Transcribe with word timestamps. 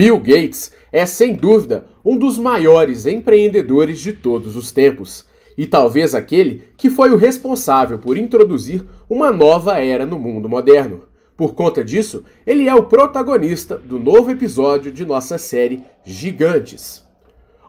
Bill 0.00 0.16
Gates 0.16 0.72
é, 0.90 1.04
sem 1.04 1.34
dúvida, 1.34 1.84
um 2.02 2.16
dos 2.16 2.38
maiores 2.38 3.04
empreendedores 3.04 4.00
de 4.00 4.14
todos 4.14 4.56
os 4.56 4.72
tempos. 4.72 5.26
E 5.58 5.66
talvez 5.66 6.14
aquele 6.14 6.62
que 6.74 6.88
foi 6.88 7.10
o 7.10 7.18
responsável 7.18 7.98
por 7.98 8.16
introduzir 8.16 8.82
uma 9.10 9.30
nova 9.30 9.78
era 9.78 10.06
no 10.06 10.18
mundo 10.18 10.48
moderno. 10.48 11.02
Por 11.36 11.52
conta 11.52 11.84
disso, 11.84 12.24
ele 12.46 12.66
é 12.66 12.74
o 12.74 12.84
protagonista 12.84 13.76
do 13.76 13.98
novo 13.98 14.30
episódio 14.30 14.90
de 14.90 15.04
nossa 15.04 15.36
série 15.36 15.82
Gigantes. 16.02 17.04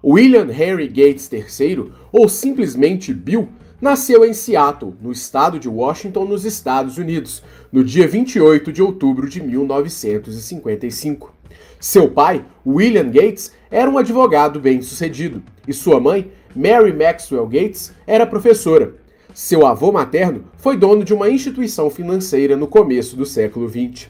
William 0.02 0.48
Henry 0.50 0.88
Gates 0.88 1.30
III, 1.30 1.92
ou 2.14 2.30
simplesmente 2.30 3.14
Bill, 3.14 3.50
nasceu 3.82 4.24
em 4.24 4.34
Seattle, 4.34 4.94
no 5.02 5.12
estado 5.12 5.60
de 5.60 5.68
Washington, 5.68 6.24
nos 6.24 6.46
Estados 6.46 6.98
Unidos, 6.98 7.44
no 7.74 7.84
dia 7.84 8.08
28 8.08 8.72
de 8.72 8.82
outubro 8.82 9.28
de 9.28 9.44
1955. 9.44 11.41
Seu 11.82 12.08
pai, 12.08 12.46
William 12.64 13.10
Gates, 13.10 13.52
era 13.72 13.90
um 13.90 13.98
advogado 13.98 14.60
bem-sucedido 14.60 15.42
e 15.68 15.74
sua 15.74 16.00
mãe, 16.00 16.32
Mary 16.56 16.94
Maxwell 16.94 17.48
Gates, 17.48 17.92
era 18.06 18.24
professora. 18.24 18.94
Seu 19.34 19.66
avô 19.66 19.92
materno 19.92 20.44
foi 20.58 20.78
dono 20.78 21.04
de 21.04 21.12
uma 21.12 21.28
instituição 21.28 21.90
financeira 21.90 22.56
no 22.56 22.68
começo 22.68 23.16
do 23.16 23.26
século 23.26 23.68
XX. 23.68 24.10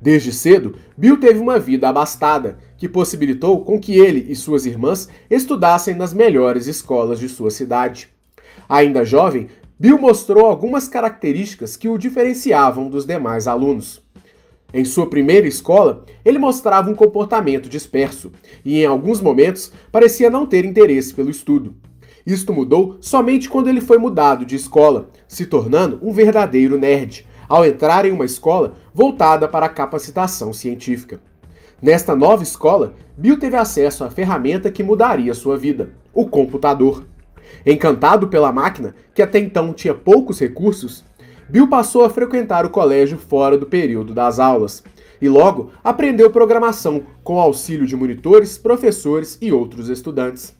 Desde 0.00 0.32
cedo, 0.32 0.74
Bill 0.96 1.16
teve 1.20 1.38
uma 1.38 1.56
vida 1.56 1.88
abastada, 1.88 2.58
que 2.76 2.88
possibilitou 2.88 3.64
com 3.64 3.78
que 3.78 3.96
ele 3.96 4.26
e 4.28 4.34
suas 4.34 4.66
irmãs 4.66 5.08
estudassem 5.30 5.94
nas 5.94 6.12
melhores 6.12 6.66
escolas 6.66 7.20
de 7.20 7.28
sua 7.28 7.52
cidade. 7.52 8.08
Ainda 8.68 9.04
jovem, 9.04 9.46
Bill 9.78 10.00
mostrou 10.00 10.46
algumas 10.46 10.88
características 10.88 11.76
que 11.76 11.88
o 11.88 11.96
diferenciavam 11.96 12.88
dos 12.88 13.06
demais 13.06 13.46
alunos. 13.46 14.02
Em 14.74 14.84
sua 14.84 15.06
primeira 15.06 15.46
escola, 15.46 16.04
ele 16.24 16.36
mostrava 16.36 16.90
um 16.90 16.96
comportamento 16.96 17.68
disperso 17.68 18.32
e, 18.64 18.82
em 18.82 18.86
alguns 18.86 19.20
momentos, 19.20 19.70
parecia 19.92 20.28
não 20.28 20.44
ter 20.44 20.64
interesse 20.64 21.14
pelo 21.14 21.30
estudo. 21.30 21.76
Isto 22.26 22.52
mudou 22.52 22.98
somente 23.00 23.48
quando 23.48 23.68
ele 23.68 23.80
foi 23.80 23.98
mudado 23.98 24.44
de 24.44 24.56
escola, 24.56 25.10
se 25.28 25.46
tornando 25.46 26.00
um 26.02 26.12
verdadeiro 26.12 26.76
nerd, 26.76 27.24
ao 27.48 27.64
entrar 27.64 28.04
em 28.04 28.10
uma 28.10 28.24
escola 28.24 28.74
voltada 28.92 29.46
para 29.46 29.66
a 29.66 29.68
capacitação 29.68 30.52
científica. 30.52 31.20
Nesta 31.80 32.16
nova 32.16 32.42
escola, 32.42 32.94
Bill 33.16 33.38
teve 33.38 33.54
acesso 33.54 34.02
à 34.02 34.10
ferramenta 34.10 34.72
que 34.72 34.82
mudaria 34.82 35.34
sua 35.34 35.56
vida: 35.56 35.90
o 36.12 36.26
computador. 36.26 37.06
Encantado 37.64 38.26
pela 38.26 38.50
máquina, 38.50 38.92
que 39.14 39.22
até 39.22 39.38
então 39.38 39.72
tinha 39.72 39.94
poucos 39.94 40.40
recursos, 40.40 41.04
Bill 41.48 41.68
passou 41.68 42.04
a 42.04 42.10
frequentar 42.10 42.64
o 42.64 42.70
colégio 42.70 43.18
fora 43.18 43.58
do 43.58 43.66
período 43.66 44.14
das 44.14 44.38
aulas 44.38 44.82
e 45.20 45.28
logo 45.28 45.72
aprendeu 45.82 46.30
programação 46.30 47.02
com 47.22 47.40
auxílio 47.40 47.86
de 47.86 47.96
monitores, 47.96 48.58
professores 48.58 49.38
e 49.40 49.52
outros 49.52 49.88
estudantes. 49.88 50.56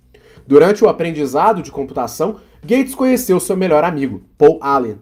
Durante 0.46 0.84
o 0.84 0.88
aprendizado 0.88 1.62
de 1.62 1.70
computação, 1.70 2.36
Gates 2.62 2.94
conheceu 2.94 3.40
seu 3.40 3.56
melhor 3.56 3.82
amigo, 3.82 4.22
Paul 4.36 4.58
Allen. 4.60 4.98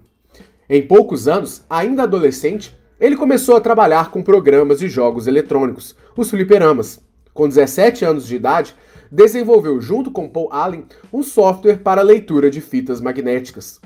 Em 0.69 0.87
poucos 0.87 1.27
anos, 1.27 1.65
ainda 1.69 2.05
adolescente, 2.05 2.77
ele 2.99 3.17
começou 3.17 3.57
a 3.57 3.61
trabalhar 3.61 4.11
com 4.11 4.23
programas 4.23 4.79
de 4.79 4.89
jogos 4.89 5.27
eletrônicos, 5.27 5.97
os 6.17 6.31
fliperamas. 6.31 7.01
Com 7.35 7.49
17 7.49 8.05
anos 8.05 8.27
de 8.27 8.37
idade, 8.37 8.75
desenvolveu 9.11 9.81
junto 9.81 10.11
com 10.11 10.29
Paul 10.29 10.49
Allen 10.53 10.85
um 11.13 11.23
software 11.23 11.79
para 11.79 12.03
leitura 12.03 12.51
de 12.51 12.61
fitas 12.61 13.01
magnéticas. 13.01 13.81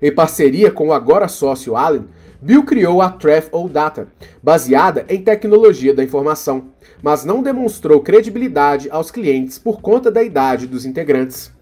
Em 0.00 0.12
parceria 0.12 0.70
com 0.70 0.88
o 0.88 0.92
agora 0.92 1.26
sócio 1.26 1.76
Allen, 1.76 2.06
Bill 2.40 2.62
criou 2.62 3.02
a 3.02 3.10
Tref 3.10 3.48
ou 3.50 3.68
Data, 3.68 4.06
baseada 4.40 5.04
em 5.08 5.20
tecnologia 5.20 5.92
da 5.92 6.04
informação, 6.04 6.68
mas 7.02 7.24
não 7.24 7.42
demonstrou 7.42 8.00
credibilidade 8.00 8.88
aos 8.92 9.10
clientes 9.10 9.58
por 9.58 9.80
conta 9.80 10.08
da 10.08 10.22
idade 10.22 10.68
dos 10.68 10.86
integrantes. 10.86 11.52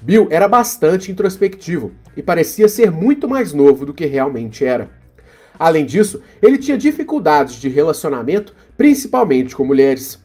Bill 0.00 0.28
era 0.30 0.46
bastante 0.46 1.10
introspectivo 1.10 1.90
e 2.16 2.22
parecia 2.22 2.68
ser 2.68 2.92
muito 2.92 3.28
mais 3.28 3.52
novo 3.52 3.84
do 3.84 3.92
que 3.92 4.06
realmente 4.06 4.64
era. 4.64 4.88
Além 5.58 5.84
disso, 5.84 6.22
ele 6.40 6.58
tinha 6.58 6.78
dificuldades 6.78 7.56
de 7.56 7.68
relacionamento, 7.68 8.54
principalmente 8.76 9.56
com 9.56 9.64
mulheres. 9.64 10.19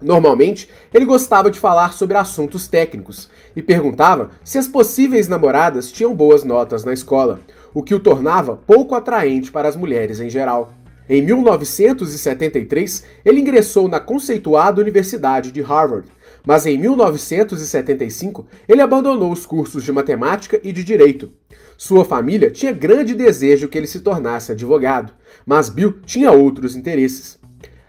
Normalmente, 0.00 0.68
ele 0.92 1.06
gostava 1.06 1.50
de 1.50 1.58
falar 1.58 1.94
sobre 1.94 2.16
assuntos 2.16 2.68
técnicos 2.68 3.30
e 3.54 3.62
perguntava 3.62 4.30
se 4.44 4.58
as 4.58 4.68
possíveis 4.68 5.26
namoradas 5.26 5.90
tinham 5.90 6.14
boas 6.14 6.44
notas 6.44 6.84
na 6.84 6.92
escola, 6.92 7.40
o 7.72 7.82
que 7.82 7.94
o 7.94 8.00
tornava 8.00 8.56
pouco 8.56 8.94
atraente 8.94 9.50
para 9.50 9.68
as 9.68 9.76
mulheres 9.76 10.20
em 10.20 10.28
geral. 10.28 10.72
Em 11.08 11.22
1973, 11.22 13.04
ele 13.24 13.40
ingressou 13.40 13.88
na 13.88 13.98
conceituada 14.00 14.82
Universidade 14.82 15.50
de 15.50 15.62
Harvard, 15.62 16.08
mas 16.44 16.66
em 16.66 16.76
1975 16.76 18.46
ele 18.68 18.82
abandonou 18.82 19.32
os 19.32 19.46
cursos 19.46 19.82
de 19.82 19.92
matemática 19.92 20.60
e 20.62 20.72
de 20.72 20.84
direito. 20.84 21.30
Sua 21.76 22.04
família 22.04 22.50
tinha 22.50 22.72
grande 22.72 23.14
desejo 23.14 23.68
que 23.68 23.78
ele 23.78 23.86
se 23.86 24.00
tornasse 24.00 24.52
advogado, 24.52 25.12
mas 25.44 25.68
Bill 25.68 26.00
tinha 26.04 26.32
outros 26.32 26.74
interesses. 26.76 27.38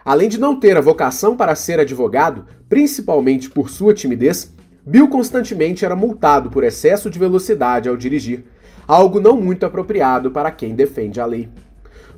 Além 0.07 0.29
de 0.29 0.39
não 0.39 0.57
ter 0.57 0.77
a 0.77 0.79
vocação 0.79 1.35
para 1.35 1.53
ser 1.53 1.81
advogado, 1.81 2.45
principalmente 2.69 3.49
por 3.49 3.69
sua 3.69 3.93
timidez, 3.93 4.55
Bill 4.85 5.09
constantemente 5.09 5.83
era 5.83 5.97
multado 5.97 6.49
por 6.49 6.63
excesso 6.63 7.09
de 7.09 7.19
velocidade 7.19 7.89
ao 7.89 7.97
dirigir, 7.97 8.45
algo 8.87 9.19
não 9.19 9.35
muito 9.35 9.65
apropriado 9.65 10.31
para 10.31 10.49
quem 10.49 10.73
defende 10.73 11.19
a 11.19 11.25
lei. 11.25 11.49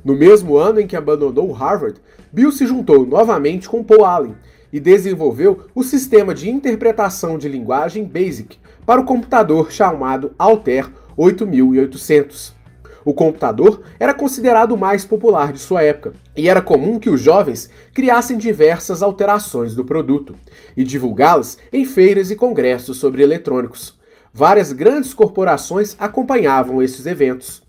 No 0.04 0.14
mesmo 0.14 0.56
ano 0.56 0.78
em 0.80 0.86
que 0.86 0.94
abandonou 0.94 1.50
Harvard, 1.50 2.00
Bill 2.32 2.52
se 2.52 2.64
juntou 2.64 3.04
novamente 3.04 3.68
com 3.68 3.82
Paul 3.82 4.04
Allen 4.04 4.36
e 4.72 4.78
desenvolveu 4.78 5.62
o 5.74 5.82
sistema 5.82 6.32
de 6.32 6.48
interpretação 6.48 7.36
de 7.36 7.48
linguagem 7.48 8.04
BASIC 8.04 8.56
para 8.86 9.00
o 9.00 9.04
computador 9.04 9.72
chamado 9.72 10.32
Altair 10.38 10.88
8800. 11.16 12.59
O 13.04 13.14
computador 13.14 13.82
era 13.98 14.12
considerado 14.12 14.72
o 14.72 14.78
mais 14.78 15.04
popular 15.04 15.52
de 15.52 15.58
sua 15.58 15.82
época, 15.82 16.12
e 16.36 16.48
era 16.48 16.60
comum 16.60 16.98
que 16.98 17.08
os 17.08 17.20
jovens 17.20 17.70
criassem 17.94 18.36
diversas 18.36 19.02
alterações 19.02 19.74
do 19.74 19.84
produto 19.84 20.34
e 20.76 20.84
divulgá-las 20.84 21.58
em 21.72 21.84
feiras 21.84 22.30
e 22.30 22.36
congressos 22.36 22.98
sobre 22.98 23.22
eletrônicos. 23.22 23.98
Várias 24.32 24.72
grandes 24.72 25.14
corporações 25.14 25.96
acompanhavam 25.98 26.82
esses 26.82 27.06
eventos. 27.06 27.62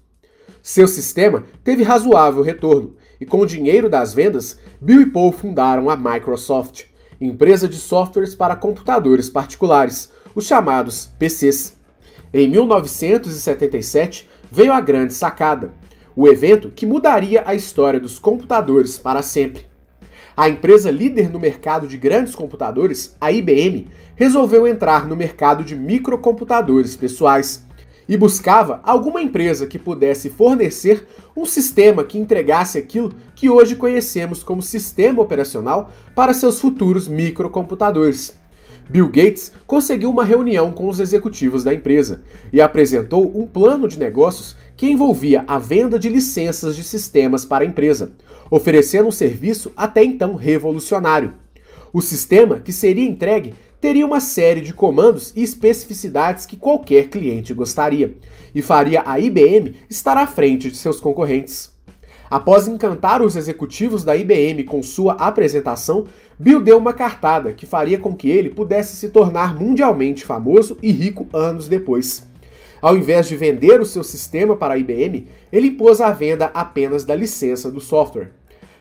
Seu 0.61 0.87
sistema 0.87 1.45
teve 1.63 1.81
razoável 1.81 2.43
retorno, 2.43 2.95
e 3.19 3.25
com 3.25 3.39
o 3.39 3.45
dinheiro 3.45 3.89
das 3.89 4.13
vendas, 4.13 4.59
Bill 4.79 5.01
e 5.01 5.05
Paul 5.05 5.31
fundaram 5.31 5.89
a 5.89 5.95
Microsoft, 5.95 6.85
empresa 7.19 7.67
de 7.67 7.77
softwares 7.77 8.35
para 8.35 8.55
computadores 8.55 9.29
particulares, 9.29 10.11
os 10.35 10.45
chamados 10.45 11.09
PCs. 11.17 11.75
Em 12.33 12.47
1977, 12.47 14.29
veio 14.51 14.73
a 14.73 14.81
grande 14.81 15.13
sacada, 15.13 15.73
o 16.15 16.27
evento 16.27 16.69
que 16.69 16.85
mudaria 16.85 17.43
a 17.45 17.55
história 17.55 17.99
dos 17.99 18.19
computadores 18.19 18.99
para 18.99 19.21
sempre. 19.21 19.65
A 20.35 20.49
empresa 20.49 20.91
líder 20.91 21.31
no 21.31 21.39
mercado 21.39 21.87
de 21.87 21.97
grandes 21.97 22.35
computadores, 22.35 23.15
a 23.19 23.31
IBM, 23.31 23.87
resolveu 24.15 24.67
entrar 24.67 25.07
no 25.07 25.15
mercado 25.15 25.63
de 25.63 25.75
microcomputadores 25.75 26.95
pessoais 26.95 27.65
e 28.07 28.17
buscava 28.17 28.81
alguma 28.83 29.21
empresa 29.21 29.65
que 29.65 29.79
pudesse 29.79 30.29
fornecer 30.29 31.07
um 31.35 31.45
sistema 31.45 32.03
que 32.03 32.17
entregasse 32.17 32.77
aquilo 32.77 33.13
que 33.35 33.49
hoje 33.49 33.75
conhecemos 33.75 34.43
como 34.43 34.61
sistema 34.61 35.21
operacional 35.21 35.91
para 36.13 36.33
seus 36.33 36.59
futuros 36.59 37.07
microcomputadores. 37.07 38.40
Bill 38.91 39.07
Gates 39.07 39.53
conseguiu 39.65 40.09
uma 40.09 40.25
reunião 40.25 40.69
com 40.69 40.89
os 40.89 40.99
executivos 40.99 41.63
da 41.63 41.73
empresa 41.73 42.23
e 42.51 42.59
apresentou 42.59 43.31
um 43.39 43.47
plano 43.47 43.87
de 43.87 43.97
negócios 43.97 44.53
que 44.75 44.85
envolvia 44.85 45.45
a 45.47 45.57
venda 45.57 45.97
de 45.97 46.09
licenças 46.09 46.75
de 46.75 46.83
sistemas 46.83 47.45
para 47.45 47.63
a 47.63 47.67
empresa, 47.67 48.11
oferecendo 48.49 49.07
um 49.07 49.11
serviço 49.11 49.71
até 49.77 50.03
então 50.03 50.35
revolucionário. 50.35 51.35
O 51.93 52.01
sistema 52.01 52.59
que 52.59 52.73
seria 52.73 53.07
entregue 53.07 53.53
teria 53.79 54.05
uma 54.05 54.19
série 54.19 54.59
de 54.59 54.73
comandos 54.73 55.31
e 55.37 55.41
especificidades 55.41 56.45
que 56.45 56.57
qualquer 56.57 57.07
cliente 57.07 57.53
gostaria, 57.53 58.17
e 58.53 58.61
faria 58.61 59.03
a 59.05 59.17
IBM 59.17 59.73
estar 59.89 60.17
à 60.17 60.27
frente 60.27 60.69
de 60.69 60.75
seus 60.75 60.99
concorrentes. 60.99 61.71
Após 62.31 62.65
encantar 62.65 63.21
os 63.21 63.35
executivos 63.35 64.05
da 64.05 64.15
IBM 64.15 64.63
com 64.63 64.81
sua 64.81 65.15
apresentação, 65.15 66.05
Bill 66.39 66.61
deu 66.61 66.77
uma 66.77 66.93
cartada 66.93 67.51
que 67.51 67.65
faria 67.65 67.99
com 67.99 68.15
que 68.15 68.29
ele 68.29 68.49
pudesse 68.49 68.95
se 68.95 69.09
tornar 69.09 69.53
mundialmente 69.53 70.25
famoso 70.25 70.77
e 70.81 70.93
rico 70.93 71.27
anos 71.33 71.67
depois. 71.67 72.25
Ao 72.81 72.95
invés 72.95 73.27
de 73.27 73.35
vender 73.35 73.81
o 73.81 73.85
seu 73.85 74.01
sistema 74.01 74.55
para 74.55 74.75
a 74.75 74.77
IBM, 74.77 75.27
ele 75.51 75.67
impôs 75.67 75.99
a 75.99 76.09
venda 76.11 76.49
apenas 76.53 77.03
da 77.03 77.13
licença 77.13 77.69
do 77.69 77.81
software. 77.81 78.31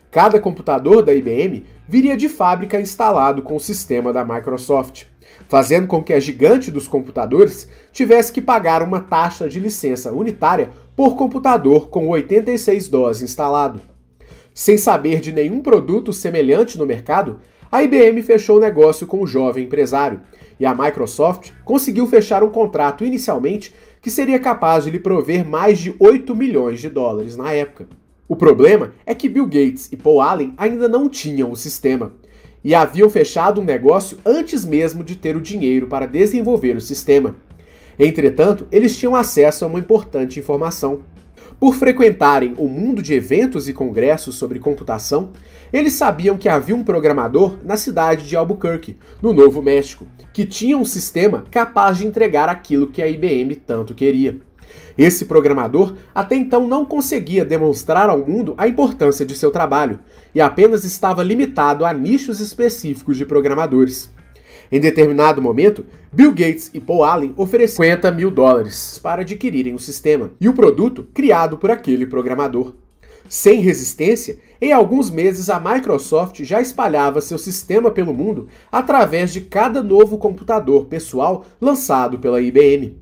Cada 0.09 0.39
computador 0.39 1.03
da 1.03 1.13
IBM 1.13 1.65
viria 1.85 2.15
de 2.15 2.29
fábrica 2.29 2.79
instalado 2.79 3.41
com 3.41 3.57
o 3.57 3.59
sistema 3.59 4.13
da 4.13 4.23
Microsoft, 4.23 5.03
fazendo 5.51 5.85
com 5.85 6.01
que 6.01 6.13
a 6.13 6.19
gigante 6.21 6.71
dos 6.71 6.87
computadores 6.87 7.67
tivesse 7.91 8.31
que 8.31 8.41
pagar 8.41 8.81
uma 8.81 9.01
taxa 9.01 9.49
de 9.49 9.59
licença 9.59 10.09
unitária 10.09 10.69
por 10.95 11.17
computador 11.17 11.89
com 11.89 12.07
86 12.07 12.87
DOS 12.87 13.21
instalado. 13.21 13.81
Sem 14.53 14.77
saber 14.77 15.19
de 15.19 15.33
nenhum 15.33 15.59
produto 15.59 16.13
semelhante 16.13 16.77
no 16.77 16.85
mercado, 16.85 17.41
a 17.69 17.83
IBM 17.83 18.23
fechou 18.23 18.55
o 18.55 18.61
negócio 18.61 19.05
com 19.05 19.21
o 19.21 19.27
jovem 19.27 19.65
empresário 19.65 20.21
e 20.57 20.65
a 20.65 20.73
Microsoft 20.73 21.51
conseguiu 21.65 22.07
fechar 22.07 22.43
um 22.43 22.49
contrato 22.49 23.03
inicialmente 23.03 23.75
que 24.01 24.09
seria 24.09 24.39
capaz 24.39 24.85
de 24.85 24.91
lhe 24.91 25.01
prover 25.01 25.45
mais 25.45 25.79
de 25.79 25.93
8 25.99 26.33
milhões 26.33 26.79
de 26.79 26.87
dólares 26.87 27.35
na 27.35 27.51
época. 27.51 27.89
O 28.25 28.37
problema 28.37 28.93
é 29.05 29.13
que 29.13 29.27
Bill 29.27 29.47
Gates 29.47 29.89
e 29.91 29.97
Paul 29.97 30.21
Allen 30.21 30.53
ainda 30.55 30.87
não 30.87 31.09
tinham 31.09 31.51
o 31.51 31.57
sistema 31.57 32.13
e 32.63 32.75
haviam 32.75 33.09
fechado 33.09 33.61
um 33.61 33.63
negócio 33.63 34.17
antes 34.25 34.63
mesmo 34.63 35.03
de 35.03 35.15
ter 35.15 35.35
o 35.35 35.41
dinheiro 35.41 35.87
para 35.87 36.05
desenvolver 36.05 36.75
o 36.75 36.81
sistema. 36.81 37.35
Entretanto, 37.97 38.67
eles 38.71 38.97
tinham 38.97 39.15
acesso 39.15 39.65
a 39.65 39.67
uma 39.67 39.79
importante 39.79 40.39
informação. 40.39 41.01
Por 41.59 41.75
frequentarem 41.75 42.55
o 42.57 42.67
mundo 42.67 43.01
de 43.01 43.13
eventos 43.13 43.69
e 43.69 43.73
congressos 43.73 44.35
sobre 44.35 44.57
computação, 44.57 45.29
eles 45.71 45.93
sabiam 45.93 46.37
que 46.37 46.49
havia 46.49 46.75
um 46.75 46.83
programador 46.83 47.57
na 47.63 47.77
cidade 47.77 48.27
de 48.27 48.35
Albuquerque, 48.35 48.97
no 49.21 49.31
Novo 49.31 49.61
México, 49.61 50.07
que 50.33 50.45
tinha 50.45 50.77
um 50.77 50.85
sistema 50.85 51.45
capaz 51.51 51.99
de 51.99 52.07
entregar 52.07 52.49
aquilo 52.49 52.87
que 52.87 53.01
a 53.01 53.07
IBM 53.07 53.55
tanto 53.55 53.93
queria. 53.93 54.37
Esse 54.97 55.25
programador 55.25 55.95
até 56.13 56.35
então 56.35 56.67
não 56.67 56.85
conseguia 56.85 57.45
demonstrar 57.45 58.09
ao 58.09 58.19
mundo 58.19 58.53
a 58.57 58.67
importância 58.67 59.25
de 59.25 59.35
seu 59.35 59.51
trabalho 59.51 59.99
e 60.33 60.41
apenas 60.41 60.83
estava 60.83 61.23
limitado 61.23 61.85
a 61.85 61.93
nichos 61.93 62.39
específicos 62.39 63.17
de 63.17 63.25
programadores. 63.25 64.11
Em 64.71 64.79
determinado 64.79 65.41
momento, 65.41 65.85
Bill 66.13 66.31
Gates 66.31 66.71
e 66.73 66.79
Paul 66.79 67.03
Allen 67.03 67.33
ofereceram 67.35 67.89
50 67.89 68.11
mil 68.11 68.31
dólares 68.31 68.99
para 69.01 69.21
adquirirem 69.21 69.73
o 69.73 69.79
sistema 69.79 70.31
e 70.39 70.47
o 70.47 70.53
produto 70.53 71.07
criado 71.13 71.57
por 71.57 71.69
aquele 71.69 72.05
programador. 72.05 72.73
Sem 73.27 73.61
resistência, 73.61 74.39
em 74.59 74.73
alguns 74.73 75.09
meses 75.09 75.49
a 75.49 75.59
Microsoft 75.59 76.43
já 76.43 76.61
espalhava 76.61 77.21
seu 77.21 77.37
sistema 77.37 77.89
pelo 77.89 78.13
mundo 78.13 78.47
através 78.71 79.31
de 79.31 79.41
cada 79.41 79.81
novo 79.81 80.17
computador 80.17 80.85
pessoal 80.85 81.45
lançado 81.59 82.19
pela 82.19 82.41
IBM. 82.41 82.97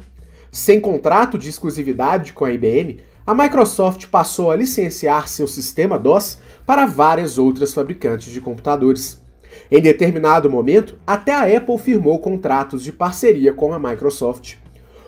Sem 0.51 0.81
contrato 0.81 1.37
de 1.37 1.47
exclusividade 1.47 2.33
com 2.33 2.43
a 2.43 2.51
IBM, 2.51 3.01
a 3.25 3.35
Microsoft 3.35 4.07
passou 4.07 4.49
a 4.49 4.55
licenciar 4.55 5.27
seu 5.27 5.47
sistema 5.47 5.99
DOS 5.99 6.39
para 6.65 6.87
várias 6.87 7.37
outras 7.37 7.73
fabricantes 7.73 8.33
de 8.33 8.41
computadores. 8.41 9.21
Em 9.69 9.79
determinado 9.79 10.49
momento, 10.49 10.97
até 11.05 11.33
a 11.33 11.57
Apple 11.57 11.77
firmou 11.77 12.17
contratos 12.17 12.83
de 12.83 12.91
parceria 12.91 13.53
com 13.53 13.71
a 13.71 13.79
Microsoft. 13.79 14.55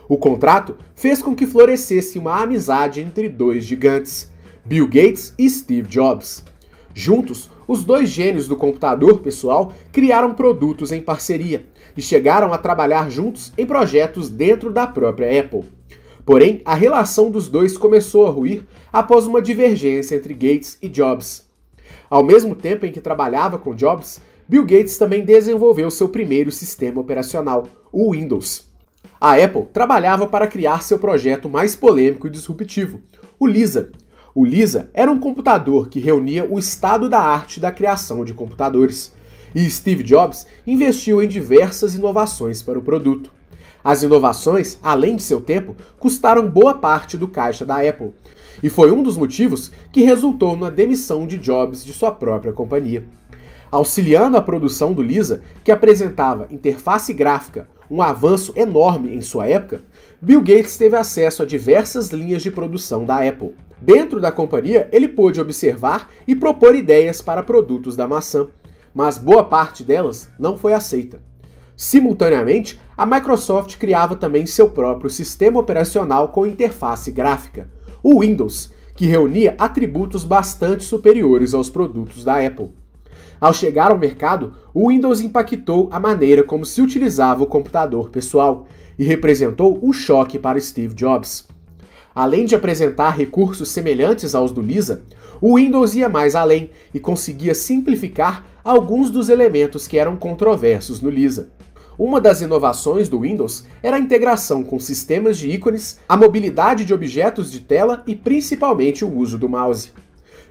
O 0.07 0.17
contrato 0.17 0.77
fez 0.95 1.21
com 1.21 1.33
que 1.33 1.47
florescesse 1.47 2.19
uma 2.19 2.43
amizade 2.43 3.01
entre 3.01 3.27
dois 3.27 3.65
gigantes, 3.65 4.29
Bill 4.63 4.85
Gates 4.85 5.33
e 5.39 5.49
Steve 5.49 5.88
Jobs. 5.88 6.43
Juntos, 6.93 7.49
os 7.68 7.84
dois 7.84 8.10
gênios 8.10 8.48
do 8.48 8.56
computador 8.56 9.19
pessoal 9.19 9.74
criaram 9.92 10.34
produtos 10.34 10.92
em 10.92 11.02
parceria 11.02 11.66
e 11.96 12.02
chegaram 12.02 12.54
a 12.54 12.58
trabalhar 12.58 13.10
juntos 13.10 13.52
em 13.58 13.66
projetos 13.66 14.30
dentro 14.30 14.72
da 14.72 14.88
própria 14.88 15.40
Apple. 15.40 15.66
Porém, 16.25 16.62
a 16.63 16.75
relação 16.75 17.30
dos 17.31 17.50
dois 17.50 17.78
começou 17.78 18.28
a 18.28 18.30
ruir 18.30 18.63
após 18.92 19.25
uma 19.25 19.42
divergência 19.42 20.16
entre 20.16 20.34
Gates 20.34 20.78
e 20.81 20.88
Jobs. 20.88 21.46
Ao 22.10 22.24
mesmo 22.24 22.56
tempo 22.56 22.86
em 22.86 22.92
que 22.92 23.02
trabalhava 23.02 23.58
com 23.58 23.74
Jobs, 23.74 24.22
Bill 24.48 24.63
Gates 24.63 24.98
também 24.98 25.24
desenvolveu 25.24 25.90
seu 25.90 26.10
primeiro 26.10 26.52
sistema 26.52 27.00
operacional, 27.00 27.68
o 27.92 28.12
Windows. 28.12 28.69
A 29.19 29.36
Apple 29.36 29.68
trabalhava 29.72 30.28
para 30.28 30.48
criar 30.48 30.84
seu 30.84 31.00
projeto 31.00 31.50
mais 31.50 31.75
polêmico 31.75 32.28
e 32.28 32.30
disruptivo, 32.30 33.02
o 33.40 33.48
Lisa. 33.48 33.92
O 34.33 34.45
Lisa 34.45 34.89
era 34.94 35.12
um 35.12 35.19
computador 35.19 35.89
que 35.89 36.00
reunia 36.00 36.48
o 36.50 36.57
estado 36.57 37.10
da 37.10 37.19
arte 37.19 37.60
da 37.60 37.69
criação 37.69 38.24
de 38.24 38.33
computadores. 38.33 39.12
E 39.54 39.69
Steve 39.69 40.04
Jobs 40.04 40.48
investiu 40.66 41.22
em 41.22 41.28
diversas 41.28 41.95
inovações 41.95 42.62
para 42.62 42.80
o 42.80 42.81
produto. 42.81 43.30
As 43.83 44.04
inovações, 44.04 44.80
além 44.81 45.18
de 45.18 45.24
seu 45.24 45.42
tempo, 45.42 45.75
custaram 46.00 46.48
boa 46.48 46.75
parte 46.75 47.18
do 47.18 47.28
caixa 47.28 47.66
da 47.66 47.81
Apple, 47.81 48.13
e 48.63 48.69
foi 48.69 48.92
um 48.92 49.04
dos 49.04 49.18
motivos 49.18 49.69
que 49.92 50.04
resultou 50.04 50.56
na 50.56 50.69
demissão 50.69 51.27
de 51.27 51.38
Jobs 51.38 51.84
de 51.84 51.92
sua 51.92 52.12
própria 52.12 52.54
companhia. 52.54 53.04
Auxiliando 53.69 54.38
a 54.38 54.42
produção 54.42 54.94
do 54.94 55.01
Lisa, 55.01 55.42
que 55.63 55.72
apresentava 55.72 56.48
interface 56.51 57.13
gráfica, 57.13 57.68
um 57.89 58.01
avanço 58.01 58.54
enorme 58.56 59.13
em 59.13 59.19
sua 59.19 59.48
época, 59.48 59.81
Bill 60.22 60.39
Gates 60.42 60.77
teve 60.77 60.95
acesso 60.95 61.44
a 61.44 61.45
diversas 61.45 62.12
linhas 62.12 62.44
de 62.44 62.51
produção 62.51 63.04
da 63.04 63.27
Apple. 63.27 63.56
Dentro 63.81 64.22
da 64.22 64.31
companhia, 64.31 64.88
ele 64.92 65.07
pôde 65.07 65.42
observar 65.42 66.12
e 66.28 66.36
propor 66.36 66.75
ideias 66.75 67.19
para 67.19 67.42
produtos 67.42 67.95
da 67.95 68.07
maçã, 68.07 68.48
mas 68.94 69.18
boa 69.18 69.44
parte 69.44 69.83
delas 69.83 70.30
não 70.38 70.56
foi 70.56 70.74
aceita. 70.74 71.19
Simultaneamente, 71.75 72.80
a 72.95 73.07
Microsoft 73.07 73.78
criava 73.78 74.16
também 74.16 74.45
seu 74.45 74.69
próprio 74.69 75.10
sistema 75.10 75.60
operacional 75.60 76.28
com 76.28 76.45
interface 76.45 77.12
gráfica, 77.12 77.68
o 78.04 78.19
Windows, 78.19 78.72
que 78.95 79.07
reunia 79.07 79.56
atributos 79.57 80.24
bastante 80.24 80.84
superiores 80.84 81.56
aos 81.56 81.72
produtos 81.72 82.24
da 82.24 82.45
Apple. 82.45 82.69
Ao 83.39 83.51
chegar 83.51 83.89
ao 83.89 83.98
mercado, 83.98 84.54
o 84.72 84.89
Windows 84.89 85.22
impactou 85.22 85.89
a 85.92 86.00
maneira 86.00 86.44
como 86.44 86.63
se 86.68 86.84
utilizava 86.84 87.42
o 87.42 87.48
computador 87.48 88.12
pessoal 88.12 88.68
e 89.00 89.04
representou 89.04 89.80
um 89.81 89.92
choque 89.92 90.38
para 90.38 90.62
Steve 90.62 90.94
Jobs. 90.94 91.48
Além 92.13 92.46
de 92.46 92.56
apresentar 92.56 93.12
recursos 93.12 93.69
semelhantes 93.69 94.36
aos 94.36 94.52
do 94.52 94.62
Lisa, 94.62 95.04
o 95.40 95.56
Windows 95.56 95.96
ia 95.96 96.10
mais 96.10 96.36
além 96.36 96.69
e 96.94 97.00
conseguia 97.00 97.56
simplificar 97.56 98.46
alguns 98.63 99.10
dos 99.10 99.30
elementos 99.30 99.88
que 99.88 99.98
eram 99.98 100.18
controversos 100.18 101.02
no 101.02 101.10
Lisa. 101.10 101.50
Uma 101.98 102.19
das 102.19 102.42
inovações 102.42 103.08
do 103.08 103.22
Windows 103.22 103.66
era 103.81 103.96
a 103.96 104.00
integração 104.00 104.63
com 104.63 104.80
sistemas 104.80 105.38
de 105.38 105.50
ícones, 105.50 106.00
a 106.08 106.18
mobilidade 106.18 106.84
de 106.84 106.94
objetos 106.94 107.52
de 107.52 107.60
tela 107.62 108.04
e 108.06 108.16
principalmente 108.16 109.06
o 109.06 109.18
uso 109.18 109.38
do 109.38 109.48
mouse. 109.48 109.92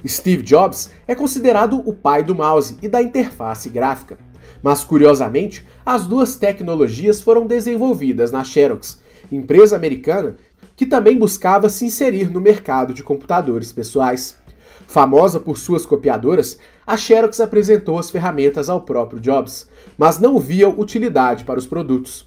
Steve 0.06 0.42
Jobs 0.42 0.90
é 1.06 1.14
considerado 1.14 1.82
o 1.84 1.92
pai 1.92 2.22
do 2.22 2.34
mouse 2.34 2.78
e 2.80 2.88
da 2.88 3.02
interface 3.02 3.68
gráfica. 3.68 4.18
Mas 4.62 4.82
curiosamente, 4.82 5.66
as 5.84 6.06
duas 6.06 6.36
tecnologias 6.36 7.20
foram 7.20 7.46
desenvolvidas 7.46 8.30
na 8.30 8.44
Xerox, 8.44 9.00
empresa 9.30 9.76
americana 9.76 10.36
que 10.80 10.86
também 10.86 11.18
buscava 11.18 11.68
se 11.68 11.84
inserir 11.84 12.30
no 12.30 12.40
mercado 12.40 12.94
de 12.94 13.02
computadores 13.02 13.70
pessoais. 13.70 14.38
Famosa 14.86 15.38
por 15.38 15.58
suas 15.58 15.84
copiadoras, 15.84 16.58
a 16.86 16.96
Xerox 16.96 17.38
apresentou 17.38 17.98
as 17.98 18.10
ferramentas 18.10 18.70
ao 18.70 18.80
próprio 18.80 19.20
Jobs, 19.20 19.68
mas 19.98 20.18
não 20.18 20.38
via 20.38 20.70
utilidade 20.70 21.44
para 21.44 21.58
os 21.58 21.66
produtos. 21.66 22.26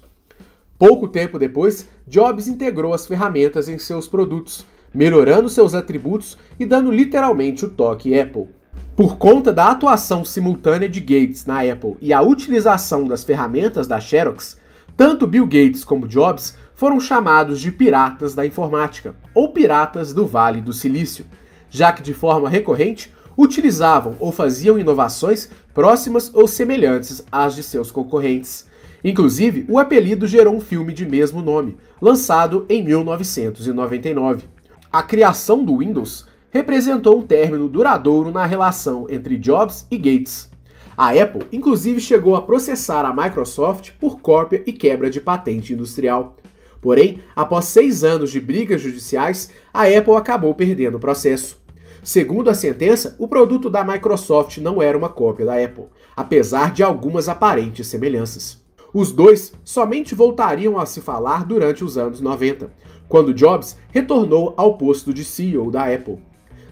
Pouco 0.78 1.08
tempo 1.08 1.36
depois, 1.36 1.88
Jobs 2.06 2.46
integrou 2.46 2.94
as 2.94 3.08
ferramentas 3.08 3.68
em 3.68 3.76
seus 3.76 4.06
produtos, 4.06 4.64
melhorando 4.94 5.48
seus 5.48 5.74
atributos 5.74 6.38
e 6.56 6.64
dando 6.64 6.92
literalmente 6.92 7.64
o 7.64 7.70
toque 7.70 8.16
Apple. 8.16 8.46
Por 8.94 9.18
conta 9.18 9.52
da 9.52 9.72
atuação 9.72 10.24
simultânea 10.24 10.88
de 10.88 11.00
Gates 11.00 11.44
na 11.44 11.60
Apple 11.62 11.96
e 12.00 12.12
a 12.12 12.22
utilização 12.22 13.08
das 13.08 13.24
ferramentas 13.24 13.88
da 13.88 13.98
Xerox, 13.98 14.56
tanto 14.96 15.26
Bill 15.26 15.44
Gates 15.44 15.82
como 15.82 16.06
Jobs 16.06 16.56
foram 16.74 16.98
chamados 17.00 17.60
de 17.60 17.70
piratas 17.70 18.34
da 18.34 18.44
informática, 18.44 19.14
ou 19.32 19.52
piratas 19.52 20.12
do 20.12 20.26
Vale 20.26 20.60
do 20.60 20.72
Silício, 20.72 21.24
já 21.70 21.92
que 21.92 22.02
de 22.02 22.14
forma 22.14 22.48
recorrente 22.48 23.12
utilizavam 23.36 24.16
ou 24.18 24.30
faziam 24.30 24.78
inovações 24.78 25.50
próximas 25.72 26.30
ou 26.34 26.46
semelhantes 26.46 27.24
às 27.30 27.54
de 27.54 27.62
seus 27.62 27.90
concorrentes. 27.90 28.66
Inclusive, 29.02 29.66
o 29.68 29.78
apelido 29.78 30.26
gerou 30.26 30.54
um 30.56 30.60
filme 30.60 30.92
de 30.92 31.04
mesmo 31.04 31.42
nome, 31.42 31.76
lançado 32.00 32.64
em 32.68 32.82
1999. 32.82 34.44
A 34.90 35.02
criação 35.02 35.64
do 35.64 35.78
Windows 35.78 36.26
representou 36.50 37.18
um 37.18 37.22
término 37.22 37.68
duradouro 37.68 38.30
na 38.30 38.46
relação 38.46 39.06
entre 39.10 39.36
Jobs 39.36 39.86
e 39.90 39.98
Gates. 39.98 40.48
A 40.96 41.10
Apple, 41.10 41.46
inclusive, 41.52 42.00
chegou 42.00 42.36
a 42.36 42.42
processar 42.42 43.04
a 43.04 43.12
Microsoft 43.12 43.90
por 43.98 44.20
cópia 44.20 44.62
e 44.64 44.72
quebra 44.72 45.10
de 45.10 45.20
patente 45.20 45.72
industrial. 45.72 46.36
Porém, 46.84 47.20
após 47.34 47.64
seis 47.64 48.04
anos 48.04 48.30
de 48.30 48.38
brigas 48.38 48.82
judiciais, 48.82 49.48
a 49.72 49.84
Apple 49.84 50.16
acabou 50.16 50.54
perdendo 50.54 50.98
o 50.98 51.00
processo. 51.00 51.56
Segundo 52.02 52.50
a 52.50 52.54
sentença, 52.54 53.16
o 53.18 53.26
produto 53.26 53.70
da 53.70 53.82
Microsoft 53.82 54.58
não 54.58 54.82
era 54.82 54.98
uma 54.98 55.08
cópia 55.08 55.46
da 55.46 55.64
Apple, 55.64 55.86
apesar 56.14 56.74
de 56.74 56.82
algumas 56.82 57.26
aparentes 57.26 57.86
semelhanças. 57.86 58.62
Os 58.92 59.10
dois 59.10 59.54
somente 59.64 60.14
voltariam 60.14 60.78
a 60.78 60.84
se 60.84 61.00
falar 61.00 61.46
durante 61.46 61.82
os 61.82 61.96
anos 61.96 62.20
90, 62.20 62.70
quando 63.08 63.32
Jobs 63.32 63.78
retornou 63.90 64.52
ao 64.54 64.76
posto 64.76 65.10
de 65.14 65.24
CEO 65.24 65.70
da 65.70 65.86
Apple. 65.86 66.18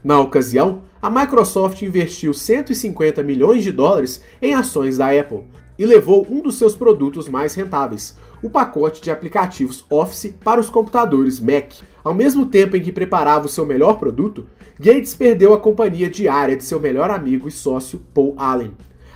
Na 0.04 0.20
ocasião, 0.20 0.82
a 1.00 1.08
Microsoft 1.08 1.80
investiu 1.80 2.34
150 2.34 3.22
milhões 3.22 3.64
de 3.64 3.72
dólares 3.72 4.22
em 4.42 4.52
ações 4.52 4.98
da 4.98 5.06
Apple 5.18 5.44
e 5.78 5.86
levou 5.86 6.26
um 6.28 6.42
dos 6.42 6.56
seus 6.56 6.76
produtos 6.76 7.30
mais 7.30 7.54
rentáveis, 7.54 8.14
o 8.42 8.50
pacote 8.50 9.00
de 9.00 9.10
aplicativos 9.10 9.84
Office 9.88 10.34
para 10.42 10.60
os 10.60 10.68
computadores 10.68 11.38
Mac. 11.38 11.74
Ao 12.02 12.12
mesmo 12.12 12.46
tempo 12.46 12.76
em 12.76 12.82
que 12.82 12.90
preparava 12.90 13.46
o 13.46 13.48
seu 13.48 13.64
melhor 13.64 13.98
produto, 13.98 14.46
Gates 14.78 15.14
perdeu 15.14 15.54
a 15.54 15.60
companhia 15.60 16.10
diária 16.10 16.56
de 16.56 16.64
seu 16.64 16.80
melhor 16.80 17.10
amigo 17.10 17.46
e 17.46 17.52
sócio 17.52 18.00
Paul 18.12 18.34
Allen. 18.36 18.72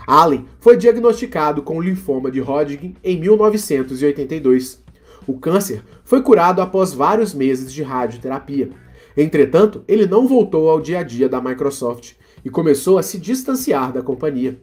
Allen 0.07 0.47
foi 0.61 0.77
diagnosticado 0.77 1.63
com 1.63 1.81
linfoma 1.81 2.31
de 2.31 2.41
Hodgkin 2.41 2.95
em 3.03 3.19
1982. 3.19 4.81
O 5.27 5.37
câncer 5.39 5.83
foi 6.05 6.23
curado 6.23 6.63
após 6.63 6.95
vários 6.95 7.35
meses 7.35 7.73
de 7.73 7.83
radioterapia. 7.83 8.71
Entretanto, 9.17 9.83
ele 9.89 10.07
não 10.07 10.29
voltou 10.29 10.71
ao 10.71 10.81
dia 10.81 11.01
a 11.01 11.03
dia 11.03 11.29
da 11.29 11.41
Microsoft 11.41 12.13
e 12.45 12.51
começou 12.51 12.97
a 12.97 13.03
se 13.03 13.19
distanciar 13.19 13.93
da 13.93 14.03
companhia. 14.03 14.61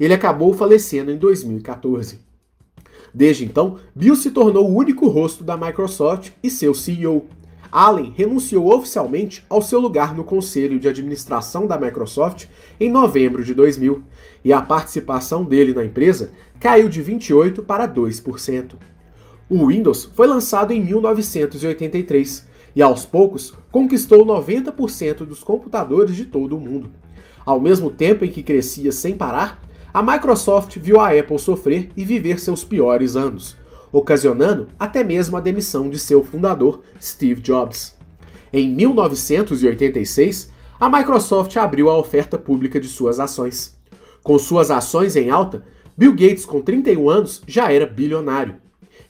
Ele 0.00 0.14
acabou 0.14 0.54
falecendo 0.54 1.10
em 1.10 1.18
2014. 1.18 2.27
Desde 3.12 3.44
então, 3.44 3.78
Bill 3.94 4.16
se 4.16 4.30
tornou 4.30 4.68
o 4.68 4.74
único 4.74 5.08
rosto 5.08 5.42
da 5.42 5.56
Microsoft 5.56 6.30
e 6.42 6.50
seu 6.50 6.74
CEO. 6.74 7.26
Allen 7.70 8.14
renunciou 8.16 8.74
oficialmente 8.74 9.44
ao 9.48 9.60
seu 9.60 9.78
lugar 9.78 10.14
no 10.14 10.24
conselho 10.24 10.78
de 10.78 10.88
administração 10.88 11.66
da 11.66 11.78
Microsoft 11.78 12.46
em 12.80 12.90
novembro 12.90 13.44
de 13.44 13.52
2000, 13.52 14.02
e 14.44 14.52
a 14.52 14.62
participação 14.62 15.44
dele 15.44 15.74
na 15.74 15.84
empresa 15.84 16.32
caiu 16.58 16.88
de 16.88 17.02
28% 17.02 17.62
para 17.62 17.86
2%. 17.86 18.72
O 19.50 19.66
Windows 19.66 20.10
foi 20.14 20.26
lançado 20.26 20.72
em 20.72 20.82
1983 20.82 22.46
e, 22.74 22.82
aos 22.82 23.04
poucos, 23.04 23.54
conquistou 23.70 24.24
90% 24.24 25.24
dos 25.24 25.42
computadores 25.42 26.14
de 26.14 26.24
todo 26.24 26.56
o 26.56 26.60
mundo. 26.60 26.90
Ao 27.44 27.60
mesmo 27.60 27.90
tempo 27.90 28.24
em 28.24 28.30
que 28.30 28.42
crescia 28.42 28.92
sem 28.92 29.16
parar, 29.16 29.62
a 29.92 30.02
Microsoft 30.02 30.76
viu 30.78 31.00
a 31.00 31.10
Apple 31.10 31.38
sofrer 31.38 31.90
e 31.96 32.04
viver 32.04 32.38
seus 32.38 32.64
piores 32.64 33.16
anos, 33.16 33.56
ocasionando 33.90 34.68
até 34.78 35.02
mesmo 35.02 35.36
a 35.36 35.40
demissão 35.40 35.88
de 35.88 35.98
seu 35.98 36.22
fundador, 36.22 36.82
Steve 37.00 37.40
Jobs. 37.40 37.96
Em 38.52 38.68
1986, 38.68 40.50
a 40.78 40.88
Microsoft 40.88 41.56
abriu 41.56 41.90
a 41.90 41.98
oferta 41.98 42.38
pública 42.38 42.78
de 42.78 42.86
suas 42.86 43.18
ações. 43.18 43.76
Com 44.22 44.38
suas 44.38 44.70
ações 44.70 45.16
em 45.16 45.30
alta, 45.30 45.64
Bill 45.96 46.12
Gates, 46.12 46.44
com 46.44 46.60
31 46.60 47.08
anos, 47.08 47.42
já 47.46 47.72
era 47.72 47.86
bilionário. 47.86 48.56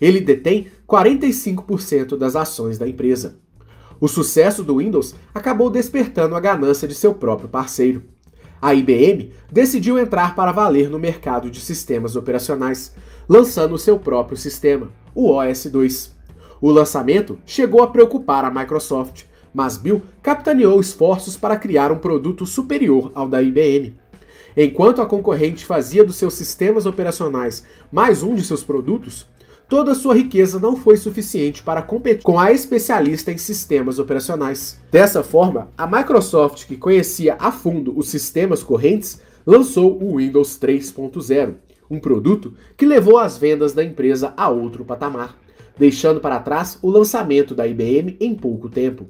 Ele 0.00 0.20
detém 0.20 0.68
45% 0.88 2.16
das 2.16 2.36
ações 2.36 2.78
da 2.78 2.88
empresa. 2.88 3.38
O 4.00 4.06
sucesso 4.06 4.62
do 4.62 4.76
Windows 4.78 5.14
acabou 5.34 5.68
despertando 5.68 6.36
a 6.36 6.40
ganância 6.40 6.86
de 6.86 6.94
seu 6.94 7.12
próprio 7.12 7.48
parceiro. 7.48 8.04
A 8.60 8.74
IBM 8.74 9.32
decidiu 9.50 9.98
entrar 9.98 10.34
para 10.34 10.50
valer 10.50 10.90
no 10.90 10.98
mercado 10.98 11.48
de 11.50 11.60
sistemas 11.60 12.16
operacionais, 12.16 12.92
lançando 13.28 13.78
seu 13.78 13.98
próprio 13.98 14.36
sistema, 14.36 14.90
o 15.14 15.32
OS2. 15.32 16.10
O 16.60 16.70
lançamento 16.70 17.38
chegou 17.46 17.82
a 17.82 17.86
preocupar 17.86 18.44
a 18.44 18.50
Microsoft, 18.50 19.24
mas 19.54 19.76
Bill 19.76 20.02
capitaneou 20.22 20.80
esforços 20.80 21.36
para 21.36 21.56
criar 21.56 21.92
um 21.92 21.98
produto 21.98 22.44
superior 22.44 23.12
ao 23.14 23.28
da 23.28 23.40
IBM. 23.40 23.96
Enquanto 24.56 25.00
a 25.00 25.06
concorrente 25.06 25.64
fazia 25.64 26.04
dos 26.04 26.16
seus 26.16 26.34
sistemas 26.34 26.84
operacionais 26.84 27.64
mais 27.92 28.24
um 28.24 28.34
de 28.34 28.44
seus 28.44 28.64
produtos, 28.64 29.24
toda 29.68 29.94
sua 29.94 30.14
riqueza 30.14 30.58
não 30.58 30.76
foi 30.76 30.96
suficiente 30.96 31.62
para 31.62 31.82
competir 31.82 32.22
com 32.22 32.40
a 32.40 32.50
especialista 32.50 33.30
em 33.30 33.36
sistemas 33.36 33.98
operacionais. 33.98 34.80
Dessa 34.90 35.22
forma, 35.22 35.68
a 35.76 35.86
Microsoft, 35.86 36.66
que 36.66 36.76
conhecia 36.76 37.36
a 37.38 37.52
fundo 37.52 37.96
os 37.96 38.08
sistemas 38.08 38.62
correntes, 38.62 39.20
lançou 39.46 40.02
o 40.02 40.16
Windows 40.16 40.58
3.0, 40.58 41.54
um 41.90 42.00
produto 42.00 42.54
que 42.76 42.86
levou 42.86 43.18
as 43.18 43.36
vendas 43.36 43.72
da 43.74 43.84
empresa 43.84 44.32
a 44.36 44.48
outro 44.48 44.84
patamar, 44.84 45.36
deixando 45.76 46.18
para 46.18 46.40
trás 46.40 46.78
o 46.80 46.90
lançamento 46.90 47.54
da 47.54 47.66
IBM 47.66 48.16
em 48.18 48.34
pouco 48.34 48.68
tempo. 48.68 49.06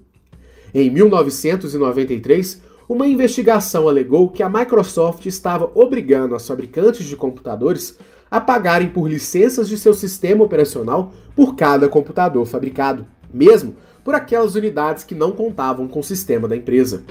Em 0.74 0.90
1993, 0.90 2.62
uma 2.88 3.06
investigação 3.06 3.88
alegou 3.88 4.28
que 4.28 4.42
a 4.42 4.48
Microsoft 4.48 5.24
estava 5.26 5.70
obrigando 5.74 6.34
as 6.34 6.46
fabricantes 6.46 7.06
de 7.06 7.16
computadores 7.16 7.98
a 8.30 8.40
pagarem 8.40 8.88
por 8.88 9.08
licenças 9.08 9.68
de 9.68 9.78
seu 9.78 9.94
sistema 9.94 10.44
operacional 10.44 11.12
por 11.34 11.54
cada 11.54 11.88
computador 11.88 12.44
fabricado, 12.46 13.06
mesmo 13.32 13.76
por 14.04 14.14
aquelas 14.14 14.54
unidades 14.54 15.04
que 15.04 15.14
não 15.14 15.32
contavam 15.32 15.86
com 15.86 16.00
o 16.00 16.04
sistema 16.04 16.48
da 16.48 16.56
empresa. 16.56 17.04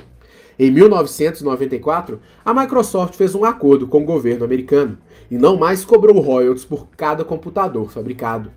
Em 0.59 0.71
1994, 0.71 2.19
a 2.43 2.53
Microsoft 2.53 3.15
fez 3.15 3.35
um 3.35 3.45
acordo 3.45 3.87
com 3.87 4.01
o 4.01 4.05
governo 4.05 4.43
americano 4.43 4.97
e 5.29 5.37
não 5.37 5.57
mais 5.57 5.85
cobrou 5.85 6.19
royalties 6.19 6.65
por 6.65 6.87
cada 6.97 7.23
computador 7.23 7.91
fabricado. 7.91 8.51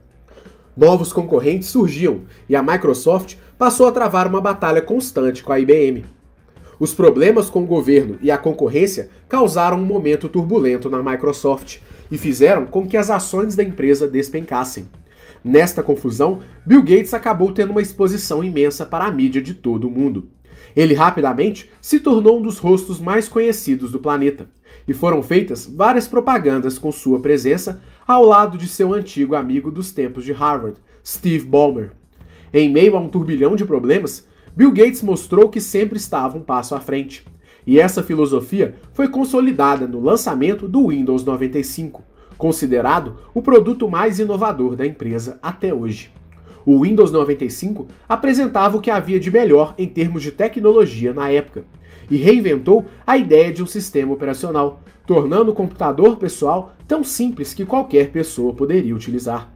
Novos 0.75 1.13
concorrentes 1.13 1.69
surgiam 1.69 2.23
e 2.49 2.57
a 2.57 2.63
Microsoft 2.63 3.37
passou 3.59 3.87
a 3.87 3.93
travar 3.93 4.27
uma 4.27 4.41
batalha 4.41 4.81
constante 4.81 5.43
com 5.43 5.53
a 5.53 5.61
IBM. 5.61 6.07
Os 6.79 6.95
problemas 6.95 7.51
com 7.51 7.63
o 7.63 7.67
governo 7.67 8.19
e 8.23 8.31
a 8.31 8.39
concorrência 8.39 9.11
causaram 9.29 9.77
um 9.77 9.85
momento 9.85 10.31
turbulento 10.31 10.89
na 10.89 11.03
Microsoft, 11.03 11.81
e 12.11 12.19
fizeram 12.19 12.67
com 12.67 12.87
que 12.87 12.97
as 12.97 13.11
ações 13.11 13.55
da 13.55 13.63
empresa 13.63 14.09
despencassem. 14.09 14.89
Nesta 15.43 15.83
confusão, 15.83 16.41
Bill 16.67 16.83
Gates 16.83 17.15
acabou 17.15 17.53
tendo 17.53 17.71
uma 17.71 17.81
exposição 17.81 18.45
imensa 18.45 18.85
para 18.85 19.05
a 19.05 19.11
mídia 19.11 19.41
de 19.41 19.55
todo 19.55 19.89
o 19.89 19.91
mundo. 19.91 20.29
Ele 20.77 20.95
rapidamente 20.95 21.71
se 21.81 22.01
tornou 22.01 22.39
um 22.39 22.43
dos 22.43 22.59
rostos 22.59 23.01
mais 23.01 23.29
conhecidos 23.29 23.91
do 23.91 23.99
planeta, 23.99 24.49
e 24.87 24.93
foram 24.93 25.23
feitas 25.23 25.67
várias 25.67 26.09
propagandas 26.09 26.79
com 26.79 26.91
sua 26.91 27.21
presença 27.21 27.81
ao 28.07 28.25
lado 28.25 28.59
de 28.59 28.67
seu 28.67 28.93
antigo 28.93 29.35
amigo 29.35 29.71
dos 29.71 29.93
tempos 29.93 30.25
de 30.25 30.33
Harvard, 30.33 30.77
Steve 31.05 31.47
Ballmer. 31.47 31.93
Em 32.53 32.69
meio 32.69 32.97
a 32.97 33.01
um 33.01 33.09
turbilhão 33.09 33.55
de 33.55 33.65
problemas, 33.65 34.27
Bill 34.57 34.73
Gates 34.73 35.03
mostrou 35.03 35.49
que 35.49 35.61
sempre 35.61 35.97
estava 35.97 36.37
um 36.37 36.43
passo 36.43 36.75
à 36.75 36.81
frente. 36.81 37.25
E 37.71 37.79
essa 37.79 38.03
filosofia 38.03 38.75
foi 38.93 39.07
consolidada 39.07 39.87
no 39.87 40.01
lançamento 40.01 40.67
do 40.67 40.89
Windows 40.89 41.25
95, 41.25 42.03
considerado 42.37 43.19
o 43.33 43.41
produto 43.41 43.89
mais 43.89 44.19
inovador 44.19 44.75
da 44.75 44.85
empresa 44.85 45.39
até 45.41 45.73
hoje. 45.73 46.11
O 46.67 46.81
Windows 46.83 47.13
95 47.13 47.87
apresentava 48.09 48.77
o 48.77 48.81
que 48.81 48.91
havia 48.91 49.21
de 49.21 49.31
melhor 49.31 49.73
em 49.79 49.87
termos 49.87 50.21
de 50.21 50.33
tecnologia 50.33 51.15
na 51.15 51.31
época 51.31 51.63
e 52.11 52.17
reinventou 52.17 52.87
a 53.07 53.17
ideia 53.17 53.53
de 53.53 53.63
um 53.63 53.67
sistema 53.67 54.13
operacional, 54.13 54.83
tornando 55.07 55.53
o 55.53 55.55
computador 55.55 56.17
pessoal 56.17 56.75
tão 56.89 57.05
simples 57.05 57.55
que 57.55 57.65
qualquer 57.65 58.11
pessoa 58.11 58.53
poderia 58.53 58.97
utilizar. 58.97 59.49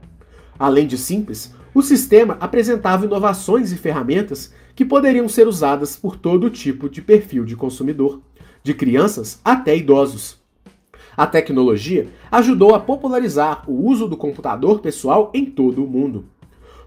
Além 0.56 0.86
de 0.86 0.96
simples, 0.96 1.52
o 1.74 1.82
sistema 1.82 2.36
apresentava 2.40 3.04
inovações 3.04 3.72
e 3.72 3.76
ferramentas 3.76 4.54
que 4.76 4.84
poderiam 4.84 5.28
ser 5.28 5.48
usadas 5.48 5.96
por 5.96 6.16
todo 6.16 6.48
tipo 6.48 6.88
de 6.88 7.02
perfil 7.02 7.44
de 7.44 7.56
consumidor, 7.56 8.20
de 8.62 8.72
crianças 8.72 9.40
até 9.44 9.76
idosos. 9.76 10.38
A 11.16 11.26
tecnologia 11.26 12.08
ajudou 12.30 12.74
a 12.74 12.80
popularizar 12.80 13.68
o 13.68 13.86
uso 13.88 14.08
do 14.08 14.16
computador 14.16 14.80
pessoal 14.80 15.30
em 15.34 15.44
todo 15.44 15.84
o 15.84 15.88
mundo. 15.88 16.24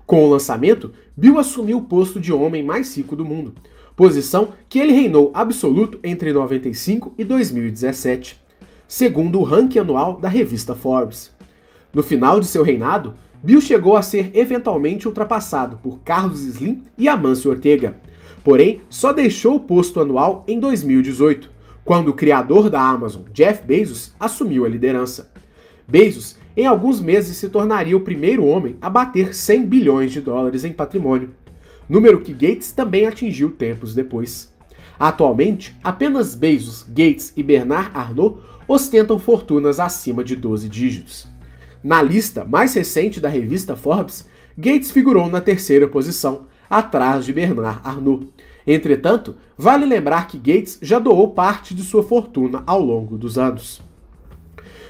Com 0.05 0.25
o 0.25 0.29
lançamento, 0.29 0.93
Bill 1.15 1.37
assumiu 1.37 1.79
o 1.79 1.83
posto 1.83 2.19
de 2.19 2.31
homem 2.31 2.63
mais 2.63 2.95
rico 2.95 3.15
do 3.15 3.25
mundo, 3.25 3.53
posição 3.95 4.53
que 4.69 4.79
ele 4.79 4.93
reinou 4.93 5.31
absoluto 5.33 5.99
entre 6.01 6.31
95 6.31 7.13
e 7.17 7.25
2017, 7.25 8.41
segundo 8.87 9.39
o 9.39 9.43
ranking 9.43 9.79
anual 9.79 10.17
da 10.17 10.29
revista 10.29 10.73
Forbes. 10.73 11.31
No 11.93 12.03
final 12.03 12.39
de 12.39 12.47
seu 12.47 12.63
reinado, 12.63 13.15
Bill 13.47 13.61
chegou 13.61 13.95
a 13.95 14.01
ser 14.01 14.29
eventualmente 14.33 15.07
ultrapassado 15.07 15.77
por 15.77 15.99
Carlos 15.99 16.41
Slim 16.41 16.83
e 16.97 17.07
Amancio 17.07 17.49
Ortega, 17.49 17.95
porém 18.43 18.81
só 18.89 19.13
deixou 19.13 19.55
o 19.55 19.59
posto 19.61 20.01
anual 20.01 20.43
em 20.49 20.59
2018, 20.59 21.49
quando 21.85 22.09
o 22.09 22.13
criador 22.13 22.69
da 22.69 22.81
Amazon, 22.81 23.21
Jeff 23.31 23.65
Bezos, 23.65 24.13
assumiu 24.19 24.65
a 24.65 24.67
liderança. 24.67 25.31
Bezos, 25.87 26.37
em 26.57 26.65
alguns 26.65 26.99
meses, 26.99 27.37
se 27.37 27.47
tornaria 27.47 27.95
o 27.95 28.01
primeiro 28.01 28.43
homem 28.43 28.75
a 28.81 28.89
bater 28.89 29.33
100 29.33 29.65
bilhões 29.65 30.11
de 30.11 30.19
dólares 30.19 30.65
em 30.65 30.73
patrimônio, 30.73 31.29
número 31.87 32.19
que 32.19 32.33
Gates 32.33 32.73
também 32.73 33.07
atingiu 33.07 33.51
tempos 33.51 33.95
depois. 33.95 34.53
Atualmente, 34.99 35.73
apenas 35.81 36.35
Bezos, 36.35 36.83
Gates 36.83 37.31
e 37.37 37.41
Bernard 37.41 37.91
Arnault 37.93 38.41
ostentam 38.67 39.17
fortunas 39.17 39.79
acima 39.79 40.21
de 40.21 40.35
12 40.35 40.67
dígitos. 40.67 41.36
Na 41.83 42.01
lista 42.01 42.43
mais 42.43 42.73
recente 42.73 43.19
da 43.19 43.29
revista 43.29 43.75
Forbes, 43.75 44.27
Gates 44.57 44.91
figurou 44.91 45.29
na 45.29 45.39
terceira 45.39 45.87
posição, 45.87 46.47
atrás 46.69 47.25
de 47.25 47.31
Bernard 47.31 47.79
Arnault. 47.83 48.27
Entretanto, 48.65 49.35
vale 49.57 49.85
lembrar 49.85 50.27
que 50.27 50.37
Gates 50.37 50.79
já 50.81 50.99
doou 50.99 51.29
parte 51.31 51.73
de 51.73 51.83
sua 51.83 52.03
fortuna 52.03 52.63
ao 52.65 52.81
longo 52.81 53.17
dos 53.17 53.37
anos. 53.37 53.81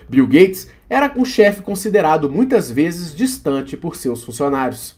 Bill 0.09 0.25
Gates 0.25 0.69
era 0.89 1.13
um 1.17 1.25
chefe 1.25 1.61
considerado 1.61 2.29
muitas 2.29 2.71
vezes 2.71 3.13
distante 3.13 3.75
por 3.75 3.95
seus 3.95 4.23
funcionários. 4.23 4.95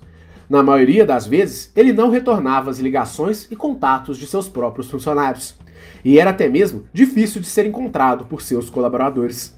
Na 0.48 0.62
maioria 0.62 1.06
das 1.06 1.26
vezes, 1.26 1.72
ele 1.76 1.92
não 1.92 2.10
retornava 2.10 2.70
as 2.70 2.80
ligações 2.80 3.48
e 3.52 3.56
contatos 3.56 4.18
de 4.18 4.28
seus 4.28 4.48
próprios 4.48 4.90
funcionários, 4.90 5.56
e 6.06 6.20
era 6.20 6.30
até 6.30 6.48
mesmo 6.48 6.86
difícil 6.94 7.42
de 7.42 7.48
ser 7.48 7.66
encontrado 7.66 8.26
por 8.26 8.42
seus 8.42 8.70
colaboradores. 8.70 9.58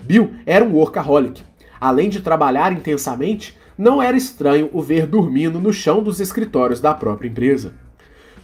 Bill 0.00 0.34
era 0.44 0.64
um 0.64 0.74
workaholic, 0.74 1.42
Além 1.80 2.08
de 2.08 2.20
trabalhar 2.20 2.72
intensamente, 2.72 3.56
não 3.76 4.02
era 4.02 4.16
estranho 4.16 4.70
o 4.72 4.80
ver 4.80 5.06
dormindo 5.06 5.60
no 5.60 5.72
chão 5.72 6.02
dos 6.02 6.20
escritórios 6.20 6.80
da 6.80 6.94
própria 6.94 7.28
empresa. 7.28 7.74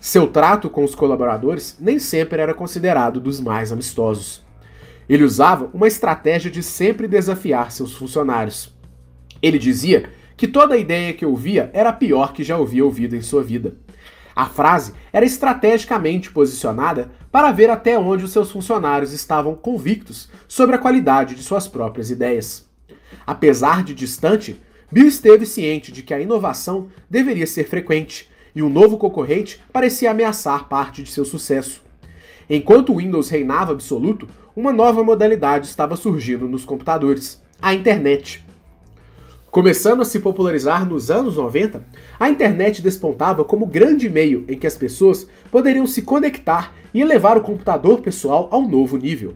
Seu 0.00 0.26
trato 0.26 0.68
com 0.68 0.84
os 0.84 0.94
colaboradores 0.94 1.76
nem 1.80 1.98
sempre 1.98 2.42
era 2.42 2.52
considerado 2.52 3.20
dos 3.20 3.40
mais 3.40 3.72
amistosos. 3.72 4.44
Ele 5.08 5.24
usava 5.24 5.70
uma 5.72 5.86
estratégia 5.86 6.50
de 6.50 6.62
sempre 6.62 7.06
desafiar 7.06 7.70
seus 7.70 7.92
funcionários. 7.94 8.74
Ele 9.40 9.58
dizia 9.58 10.10
que 10.36 10.48
toda 10.48 10.76
ideia 10.76 11.12
que 11.12 11.24
ouvia 11.24 11.70
era 11.72 11.90
a 11.90 11.92
pior 11.92 12.32
que 12.32 12.42
já 12.42 12.56
havia 12.56 12.84
ouvido 12.84 13.14
em 13.14 13.22
sua 13.22 13.42
vida. 13.42 13.76
A 14.34 14.46
frase 14.46 14.94
era 15.12 15.24
estrategicamente 15.24 16.30
posicionada 16.30 17.10
para 17.30 17.52
ver 17.52 17.70
até 17.70 17.98
onde 17.98 18.24
os 18.24 18.32
seus 18.32 18.50
funcionários 18.50 19.12
estavam 19.12 19.54
convictos 19.54 20.28
sobre 20.48 20.74
a 20.74 20.78
qualidade 20.78 21.34
de 21.34 21.42
suas 21.42 21.68
próprias 21.68 22.10
ideias. 22.10 22.71
Apesar 23.26 23.82
de 23.82 23.94
distante, 23.94 24.60
Bill 24.90 25.06
esteve 25.06 25.46
ciente 25.46 25.90
de 25.90 26.02
que 26.02 26.12
a 26.12 26.20
inovação 26.20 26.88
deveria 27.08 27.46
ser 27.46 27.64
frequente 27.64 28.28
e 28.54 28.62
um 28.62 28.68
novo 28.68 28.98
concorrente 28.98 29.60
parecia 29.72 30.10
ameaçar 30.10 30.68
parte 30.68 31.02
de 31.02 31.10
seu 31.10 31.24
sucesso. 31.24 31.82
Enquanto 32.48 32.92
o 32.92 32.96
Windows 32.96 33.30
reinava 33.30 33.72
absoluto, 33.72 34.28
uma 34.54 34.72
nova 34.72 35.02
modalidade 35.02 35.66
estava 35.66 35.96
surgindo 35.96 36.46
nos 36.46 36.64
computadores: 36.64 37.40
a 37.60 37.72
internet. 37.72 38.44
Começando 39.50 40.00
a 40.00 40.04
se 40.04 40.18
popularizar 40.18 40.88
nos 40.88 41.10
anos 41.10 41.36
90, 41.36 41.84
a 42.18 42.30
internet 42.30 42.80
despontava 42.80 43.44
como 43.44 43.66
grande 43.66 44.08
meio 44.08 44.44
em 44.48 44.58
que 44.58 44.66
as 44.66 44.76
pessoas 44.76 45.26
poderiam 45.50 45.86
se 45.86 46.02
conectar 46.02 46.72
e 46.92 47.00
elevar 47.00 47.36
o 47.36 47.42
computador 47.42 48.00
pessoal 48.00 48.48
a 48.50 48.56
um 48.56 48.66
novo 48.66 48.96
nível. 48.96 49.34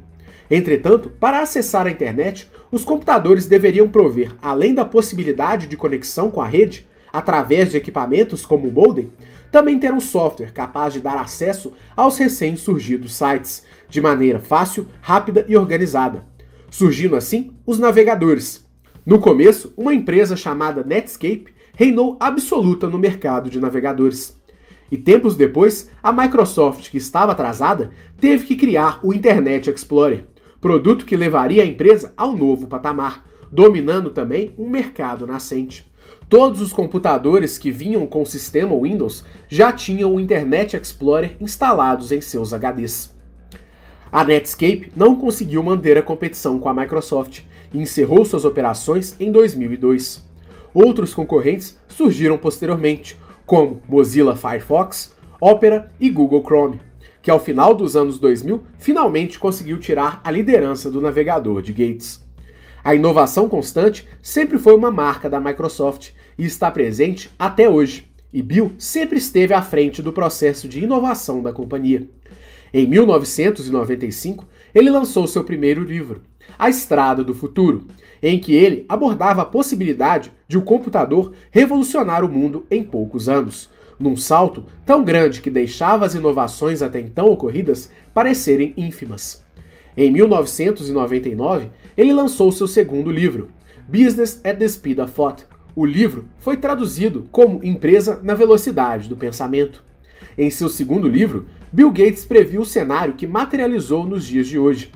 Entretanto, 0.50 1.10
para 1.10 1.40
acessar 1.40 1.86
a 1.86 1.90
internet, 1.90 2.50
os 2.70 2.84
computadores 2.84 3.46
deveriam 3.46 3.88
prover, 3.88 4.34
além 4.40 4.74
da 4.74 4.84
possibilidade 4.84 5.66
de 5.66 5.76
conexão 5.76 6.30
com 6.30 6.40
a 6.40 6.46
rede, 6.46 6.86
através 7.12 7.70
de 7.70 7.76
equipamentos 7.76 8.44
como 8.44 8.68
o 8.68 8.72
modem, 8.72 9.10
também 9.50 9.78
ter 9.78 9.92
um 9.92 10.00
software 10.00 10.52
capaz 10.52 10.92
de 10.92 11.00
dar 11.00 11.16
acesso 11.16 11.72
aos 11.96 12.18
recém-surgidos 12.18 13.14
sites, 13.14 13.64
de 13.88 14.00
maneira 14.00 14.38
fácil, 14.38 14.86
rápida 15.00 15.44
e 15.48 15.56
organizada. 15.56 16.24
Surgindo 16.70 17.16
assim 17.16 17.52
os 17.64 17.78
navegadores, 17.78 18.66
no 19.06 19.20
começo, 19.20 19.72
uma 19.76 19.94
empresa 19.94 20.34
chamada 20.34 20.82
Netscape 20.82 21.54
reinou 21.74 22.16
absoluta 22.18 22.88
no 22.88 22.98
mercado 22.98 23.48
de 23.48 23.60
navegadores. 23.60 24.36
E 24.90 24.96
tempos 24.96 25.36
depois, 25.36 25.88
a 26.02 26.12
Microsoft, 26.12 26.90
que 26.90 26.96
estava 26.96 27.30
atrasada, 27.30 27.92
teve 28.20 28.44
que 28.44 28.56
criar 28.56 28.98
o 29.04 29.14
Internet 29.14 29.70
Explorer, 29.70 30.26
produto 30.60 31.04
que 31.04 31.16
levaria 31.16 31.62
a 31.62 31.66
empresa 31.66 32.12
ao 32.16 32.36
novo 32.36 32.66
patamar, 32.66 33.24
dominando 33.50 34.10
também 34.10 34.54
um 34.58 34.68
mercado 34.68 35.26
nascente. 35.26 35.86
Todos 36.28 36.60
os 36.60 36.72
computadores 36.72 37.56
que 37.56 37.70
vinham 37.70 38.06
com 38.06 38.22
o 38.22 38.26
sistema 38.26 38.76
Windows 38.76 39.24
já 39.48 39.72
tinham 39.72 40.14
o 40.14 40.20
Internet 40.20 40.76
Explorer 40.76 41.36
instalados 41.40 42.10
em 42.10 42.20
seus 42.20 42.52
HDs. 42.52 43.14
A 44.10 44.24
Netscape 44.24 44.92
não 44.96 45.16
conseguiu 45.16 45.62
manter 45.62 45.96
a 45.98 46.02
competição 46.02 46.58
com 46.58 46.68
a 46.68 46.74
Microsoft 46.74 47.42
e 47.72 47.78
encerrou 47.78 48.24
suas 48.24 48.44
operações 48.44 49.14
em 49.20 49.30
2002. 49.30 50.24
Outros 50.74 51.14
concorrentes 51.14 51.78
surgiram 51.88 52.38
posteriormente, 52.38 53.16
como 53.44 53.80
Mozilla 53.88 54.34
Firefox, 54.34 55.14
Opera 55.40 55.92
e 56.00 56.10
Google 56.10 56.42
Chrome, 56.42 56.80
que 57.26 57.30
ao 57.32 57.40
final 57.40 57.74
dos 57.74 57.96
anos 57.96 58.20
2000 58.20 58.62
finalmente 58.78 59.36
conseguiu 59.36 59.80
tirar 59.80 60.20
a 60.22 60.30
liderança 60.30 60.88
do 60.88 61.00
navegador 61.00 61.60
de 61.60 61.72
Gates. 61.72 62.24
A 62.84 62.94
inovação 62.94 63.48
constante 63.48 64.06
sempre 64.22 64.60
foi 64.60 64.76
uma 64.76 64.92
marca 64.92 65.28
da 65.28 65.40
Microsoft 65.40 66.10
e 66.38 66.46
está 66.46 66.70
presente 66.70 67.28
até 67.36 67.68
hoje, 67.68 68.06
e 68.32 68.40
Bill 68.40 68.74
sempre 68.78 69.18
esteve 69.18 69.52
à 69.52 69.60
frente 69.60 70.00
do 70.00 70.12
processo 70.12 70.68
de 70.68 70.84
inovação 70.84 71.42
da 71.42 71.52
companhia. 71.52 72.08
Em 72.72 72.86
1995, 72.86 74.46
ele 74.72 74.88
lançou 74.88 75.26
seu 75.26 75.42
primeiro 75.42 75.82
livro, 75.82 76.22
A 76.56 76.70
Estrada 76.70 77.24
do 77.24 77.34
Futuro, 77.34 77.88
em 78.22 78.38
que 78.38 78.54
ele 78.54 78.86
abordava 78.88 79.42
a 79.42 79.46
possibilidade 79.46 80.30
de 80.46 80.56
o 80.56 80.60
um 80.60 80.64
computador 80.64 81.32
revolucionar 81.50 82.24
o 82.24 82.28
mundo 82.28 82.64
em 82.70 82.84
poucos 82.84 83.28
anos, 83.28 83.68
num 83.98 84.16
salto 84.16 84.64
tão 84.84 85.04
grande 85.04 85.40
que 85.40 85.50
deixava 85.50 86.04
as 86.04 86.14
inovações 86.14 86.82
até 86.82 87.00
então 87.00 87.26
ocorridas 87.26 87.90
parecerem 88.12 88.74
ínfimas. 88.76 89.44
Em 89.96 90.10
1999, 90.10 91.70
ele 91.96 92.12
lançou 92.12 92.52
seu 92.52 92.66
segundo 92.66 93.10
livro, 93.10 93.48
Business 93.88 94.40
at 94.44 94.58
the 94.58 94.68
Speed 94.68 94.98
of 94.98 95.12
Thought. 95.12 95.46
O 95.74 95.86
livro 95.86 96.26
foi 96.38 96.56
traduzido 96.56 97.26
como 97.30 97.64
Empresa 97.64 98.20
na 98.22 98.34
Velocidade 98.34 99.08
do 99.08 99.16
Pensamento. 99.16 99.82
Em 100.36 100.50
seu 100.50 100.68
segundo 100.68 101.08
livro, 101.08 101.46
Bill 101.72 101.90
Gates 101.90 102.24
previu 102.24 102.62
o 102.62 102.66
cenário 102.66 103.14
que 103.14 103.26
materializou 103.26 104.04
nos 104.04 104.24
dias 104.24 104.46
de 104.46 104.58
hoje. 104.58 104.92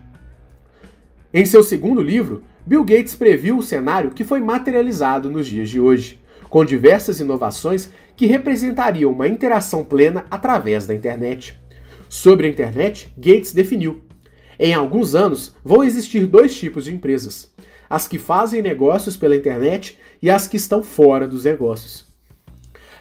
Em 1.33 1.47
seu 1.47 1.63
segundo 1.63 2.03
livro, 2.03 2.43
Bill 2.67 2.85
Gates 2.85 3.15
previu 3.15 3.59
o 3.59 3.63
cenário 3.63 4.11
que 4.11 4.25
foi 4.25 4.41
materializado 4.41 5.31
nos 5.31 5.47
dias 5.47 5.71
de 5.71 5.81
hoje, 5.81 6.21
com 6.51 6.65
diversas 6.65 7.21
inovações 7.21 7.89
que 8.17 8.27
representariam 8.27 9.13
uma 9.13 9.29
interação 9.29 9.83
plena 9.83 10.27
através 10.31 10.87
da 10.87 10.95
internet. 10.95 11.59
Sobre 12.09 12.47
a 12.47 12.51
internet, 12.51 13.11
Gates 13.17 13.53
definiu: 13.53 14.03
em 14.59 14.75
alguns 14.75 15.15
anos 15.15 15.55
vão 15.65 15.83
existir 15.83 16.27
dois 16.27 16.55
tipos 16.55 16.85
de 16.85 16.95
empresas: 16.95 17.51
as 17.89 18.07
que 18.07 18.19
fazem 18.19 18.61
negócios 18.61 19.17
pela 19.17 19.37
internet 19.37 19.97
e 20.21 20.29
as 20.29 20.47
que 20.47 20.57
estão 20.57 20.83
fora 20.83 21.27
dos 21.27 21.45
negócios. 21.45 22.05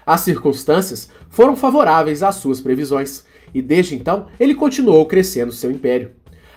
As 0.06 0.22
circunstâncias 0.22 1.10
foram 1.28 1.56
favoráveis 1.56 2.24
às 2.24 2.36
suas 2.36 2.62
previsões, 2.62 3.26
e 3.54 3.62
desde 3.62 3.96
então 3.96 4.28
ele 4.40 4.56
continuou 4.56 5.06
crescendo 5.06 5.52
seu 5.52 5.72
império. 5.72 6.12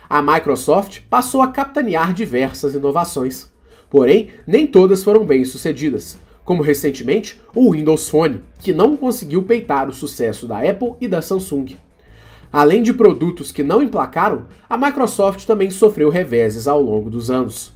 A 0.09 0.23
Microsoft 0.23 1.01
passou 1.09 1.41
a 1.41 1.49
capitanear 1.49 2.13
diversas 2.13 2.75
inovações, 2.75 3.51
porém 3.91 4.31
nem 4.47 4.67
todas 4.67 5.03
foram 5.03 5.25
bem 5.25 5.45
sucedidas, 5.45 6.19
como 6.45 6.63
recentemente 6.63 7.41
o 7.55 7.73
Windows 7.73 8.09
Phone, 8.09 8.43
que 8.59 8.73
não 8.73 8.97
conseguiu 8.97 9.43
peitar 9.43 9.89
o 9.89 9.93
sucesso 9.93 10.47
da 10.47 10.59
Apple 10.59 10.95
e 11.01 11.09
da 11.09 11.23
Samsung. 11.23 11.77
Além 12.53 12.83
de 12.83 12.93
produtos 12.93 13.51
que 13.51 13.63
não 13.63 13.83
emplacaram, 13.83 14.47
a 14.69 14.77
Microsoft 14.77 15.47
também 15.47 15.71
sofreu 15.71 16.11
reveses 16.11 16.69
ao 16.69 16.83
longo 16.83 17.09
dos 17.09 17.31
anos. 17.31 17.73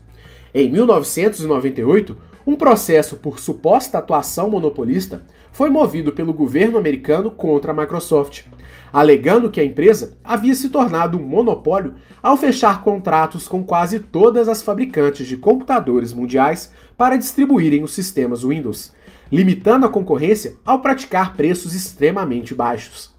Em 0.53 0.71
1998, 0.71 2.17
um 2.47 2.55
processo 2.55 3.17
por 3.17 3.41
suposta 3.41 3.99
atuação 3.99 4.51
monopolista 4.51 5.23
foi 5.51 5.71
movido 5.71 6.13
pelo 6.13 6.35
governo 6.35 6.77
americano 6.77 7.31
contra 7.31 7.73
a 7.73 7.75
Microsoft, 7.75 8.45
alegando 8.93 9.51
que 9.51 9.61
a 9.61 9.65
empresa 9.65 10.17
havia 10.23 10.55
se 10.55 10.69
tornado 10.69 11.19
um 11.19 11.23
monopólio 11.23 11.95
ao 12.23 12.37
fechar 12.37 12.83
contratos 12.83 13.49
com 13.49 13.65
quase 13.65 14.01
todas 14.01 14.49
as 14.49 14.63
fabricantes 14.63 15.27
de 15.27 15.37
computadores 15.37 16.13
mundiais 16.13 16.71
para 16.97 17.17
distribuírem 17.17 17.83
os 17.83 17.93
sistemas 17.93 18.43
Windows, 18.43 18.93
limitando 19.31 19.87
a 19.87 19.89
concorrência 19.89 20.57
ao 20.65 20.81
praticar 20.81 21.35
preços 21.37 21.75
extremamente 21.75 22.55
baixos. 22.55 23.15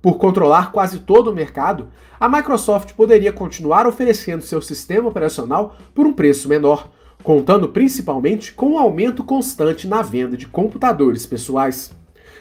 Por 0.00 0.18
controlar 0.18 0.70
quase 0.70 0.98
todo 1.00 1.30
o 1.30 1.34
mercado, 1.34 1.88
a 2.20 2.28
Microsoft 2.28 2.92
poderia 2.92 3.32
continuar 3.32 3.86
oferecendo 3.86 4.42
seu 4.42 4.60
sistema 4.60 5.08
operacional 5.08 5.76
por 5.94 6.06
um 6.06 6.12
preço 6.12 6.48
menor, 6.48 6.90
contando 7.22 7.68
principalmente 7.70 8.52
com 8.52 8.72
um 8.72 8.78
aumento 8.78 9.24
constante 9.24 9.88
na 9.88 10.02
venda 10.02 10.36
de 10.36 10.46
computadores 10.46 11.24
pessoais. 11.24 11.90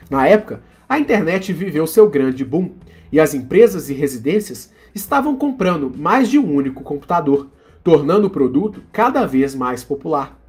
Na 0.09 0.27
época, 0.27 0.61
a 0.87 0.99
internet 0.99 1.53
viveu 1.53 1.87
seu 1.87 2.09
grande 2.09 2.43
boom 2.43 2.71
e 3.11 3.19
as 3.19 3.33
empresas 3.33 3.89
e 3.89 3.93
residências 3.93 4.71
estavam 4.93 5.35
comprando 5.35 5.91
mais 5.97 6.29
de 6.29 6.37
um 6.37 6.53
único 6.53 6.83
computador, 6.83 7.47
tornando 7.83 8.27
o 8.27 8.29
produto 8.29 8.83
cada 8.91 9.25
vez 9.25 9.55
mais 9.55 9.83
popular. 9.83 10.42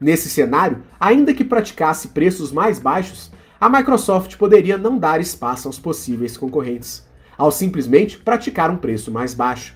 Nesse 0.00 0.28
cenário, 0.28 0.82
ainda 0.98 1.32
que 1.32 1.44
praticasse 1.44 2.08
preços 2.08 2.52
mais 2.52 2.78
baixos, 2.78 3.30
a 3.60 3.68
Microsoft 3.68 4.36
poderia 4.36 4.76
não 4.76 4.98
dar 4.98 5.20
espaço 5.20 5.68
aos 5.68 5.78
possíveis 5.78 6.36
concorrentes, 6.36 7.06
ao 7.38 7.50
simplesmente 7.50 8.18
praticar 8.18 8.70
um 8.70 8.76
preço 8.76 9.10
mais 9.10 9.32
baixo. 9.32 9.74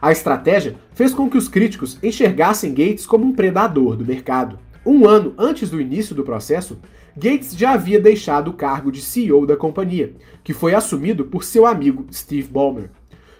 A 0.00 0.10
estratégia 0.10 0.76
fez 0.94 1.12
com 1.12 1.28
que 1.28 1.36
os 1.36 1.48
críticos 1.48 1.98
enxergassem 2.02 2.72
Gates 2.72 3.04
como 3.04 3.26
um 3.26 3.34
predador 3.34 3.96
do 3.96 4.06
mercado. 4.06 4.58
Um 4.86 5.06
ano 5.06 5.34
antes 5.36 5.68
do 5.68 5.80
início 5.80 6.14
do 6.14 6.24
processo, 6.24 6.78
Gates 7.14 7.54
já 7.54 7.72
havia 7.72 8.00
deixado 8.00 8.48
o 8.48 8.54
cargo 8.54 8.90
de 8.90 9.02
CEO 9.02 9.44
da 9.44 9.56
companhia, 9.56 10.14
que 10.42 10.54
foi 10.54 10.74
assumido 10.74 11.26
por 11.26 11.44
seu 11.44 11.66
amigo 11.66 12.06
Steve 12.10 12.48
Ballmer. 12.48 12.90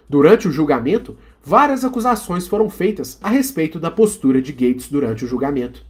Durante 0.07 0.49
o 0.49 0.53
julgamento, 0.53 1.17
várias 1.43 1.85
acusações 1.85 2.47
foram 2.47 2.69
feitas 2.69 3.19
a 3.23 3.31
respeito 3.31 3.81
da 3.81 3.91
postura 3.91 4.43
de 4.43 4.53
Gates 4.53 4.89
durante 4.89 5.25
o 5.25 5.29
julgamento. 5.29 5.89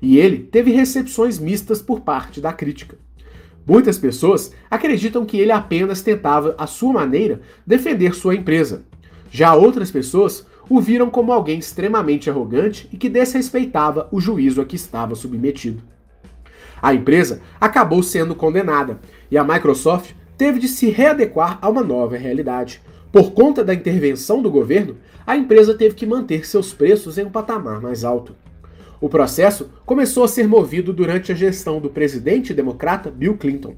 E 0.00 0.18
ele 0.18 0.38
teve 0.38 0.70
recepções 0.70 1.38
mistas 1.38 1.82
por 1.82 2.00
parte 2.00 2.40
da 2.40 2.52
crítica. 2.52 2.96
Muitas 3.66 3.98
pessoas 3.98 4.52
acreditam 4.70 5.24
que 5.24 5.38
ele 5.38 5.52
apenas 5.52 6.00
tentava, 6.02 6.54
à 6.58 6.66
sua 6.66 6.92
maneira, 6.92 7.40
defender 7.66 8.14
sua 8.14 8.34
empresa, 8.34 8.84
já 9.30 9.54
outras 9.54 9.90
pessoas 9.90 10.46
o 10.68 10.80
viram 10.80 11.10
como 11.10 11.32
alguém 11.32 11.58
extremamente 11.58 12.30
arrogante 12.30 12.88
e 12.92 12.96
que 12.96 13.08
desrespeitava 13.08 14.08
o 14.10 14.20
juízo 14.20 14.60
a 14.60 14.64
que 14.64 14.76
estava 14.76 15.14
submetido. 15.14 15.82
A 16.80 16.94
empresa 16.94 17.42
acabou 17.60 18.02
sendo 18.02 18.34
condenada 18.34 18.98
e 19.30 19.36
a 19.36 19.44
Microsoft 19.44 20.12
teve 20.38 20.58
de 20.58 20.68
se 20.68 20.88
readequar 20.88 21.58
a 21.60 21.68
uma 21.68 21.82
nova 21.82 22.16
realidade, 22.16 22.80
Por 23.12 23.32
conta 23.32 23.64
da 23.64 23.74
intervenção 23.74 24.40
do 24.40 24.50
governo, 24.50 24.96
a 25.26 25.36
empresa 25.36 25.74
teve 25.74 25.96
que 25.96 26.06
manter 26.06 26.46
seus 26.46 26.72
preços 26.72 27.18
em 27.18 27.24
um 27.24 27.30
patamar 27.30 27.80
mais 27.80 28.04
alto. 28.04 28.36
O 29.00 29.08
processo 29.08 29.70
começou 29.86 30.24
a 30.24 30.28
ser 30.28 30.46
movido 30.46 30.92
durante 30.92 31.32
a 31.32 31.34
gestão 31.34 31.80
do 31.80 31.88
presidente 31.88 32.52
democrata 32.52 33.10
Bill 33.10 33.36
Clinton, 33.38 33.74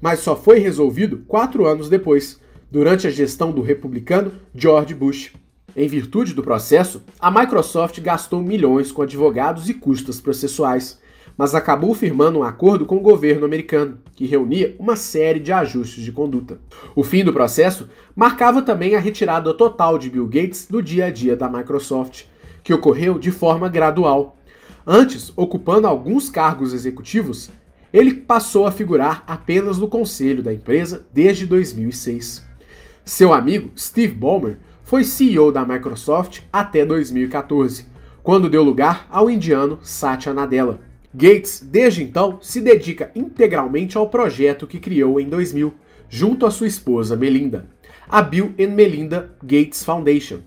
mas 0.00 0.20
só 0.20 0.34
foi 0.34 0.60
resolvido 0.60 1.18
quatro 1.28 1.66
anos 1.66 1.90
depois, 1.90 2.40
durante 2.70 3.06
a 3.06 3.10
gestão 3.10 3.52
do 3.52 3.60
republicano 3.60 4.32
George 4.54 4.94
Bush. 4.94 5.34
Em 5.76 5.86
virtude 5.86 6.32
do 6.32 6.42
processo, 6.42 7.02
a 7.20 7.30
Microsoft 7.30 8.00
gastou 8.00 8.40
milhões 8.40 8.90
com 8.90 9.02
advogados 9.02 9.68
e 9.68 9.74
custas 9.74 10.22
processuais, 10.22 10.98
mas 11.36 11.54
acabou 11.54 11.94
firmando 11.94 12.38
um 12.38 12.42
acordo 12.42 12.86
com 12.86 12.96
o 12.96 13.00
governo 13.00 13.44
americano, 13.44 13.98
que 14.16 14.26
reunia 14.26 14.74
uma 14.78 14.96
série 14.96 15.38
de 15.38 15.52
ajustes 15.52 16.02
de 16.02 16.12
conduta. 16.12 16.58
O 16.96 17.04
fim 17.04 17.22
do 17.22 17.32
processo 17.32 17.90
marcava 18.16 18.62
também 18.62 18.94
a 18.94 19.00
retirada 19.00 19.52
total 19.52 19.98
de 19.98 20.08
Bill 20.08 20.26
Gates 20.26 20.66
do 20.66 20.82
dia 20.82 21.06
a 21.06 21.10
dia 21.10 21.36
da 21.36 21.48
Microsoft, 21.48 22.24
que 22.62 22.72
ocorreu 22.72 23.18
de 23.18 23.30
forma 23.30 23.68
gradual. 23.68 24.38
Antes, 24.86 25.32
ocupando 25.36 25.86
alguns 25.86 26.28
cargos 26.28 26.74
executivos, 26.74 27.50
ele 27.92 28.14
passou 28.14 28.66
a 28.66 28.72
figurar 28.72 29.22
apenas 29.26 29.78
no 29.78 29.86
conselho 29.86 30.42
da 30.42 30.52
empresa 30.52 31.06
desde 31.12 31.46
2006. 31.46 32.44
Seu 33.04 33.32
amigo 33.32 33.70
Steve 33.76 34.14
Ballmer 34.14 34.58
foi 34.82 35.04
CEO 35.04 35.52
da 35.52 35.64
Microsoft 35.64 36.40
até 36.52 36.84
2014, 36.84 37.86
quando 38.22 38.50
deu 38.50 38.62
lugar 38.64 39.06
ao 39.10 39.30
indiano 39.30 39.78
Satya 39.82 40.34
Nadella. 40.34 40.80
Gates, 41.14 41.60
desde 41.64 42.02
então, 42.02 42.38
se 42.40 42.60
dedica 42.60 43.10
integralmente 43.14 43.96
ao 43.96 44.08
projeto 44.08 44.66
que 44.66 44.80
criou 44.80 45.20
em 45.20 45.28
2000, 45.28 45.72
junto 46.08 46.44
à 46.44 46.50
sua 46.50 46.66
esposa 46.66 47.16
Melinda, 47.16 47.66
a 48.08 48.20
Bill 48.20 48.52
and 48.58 48.68
Melinda 48.68 49.34
Gates 49.42 49.84
Foundation, 49.84 50.40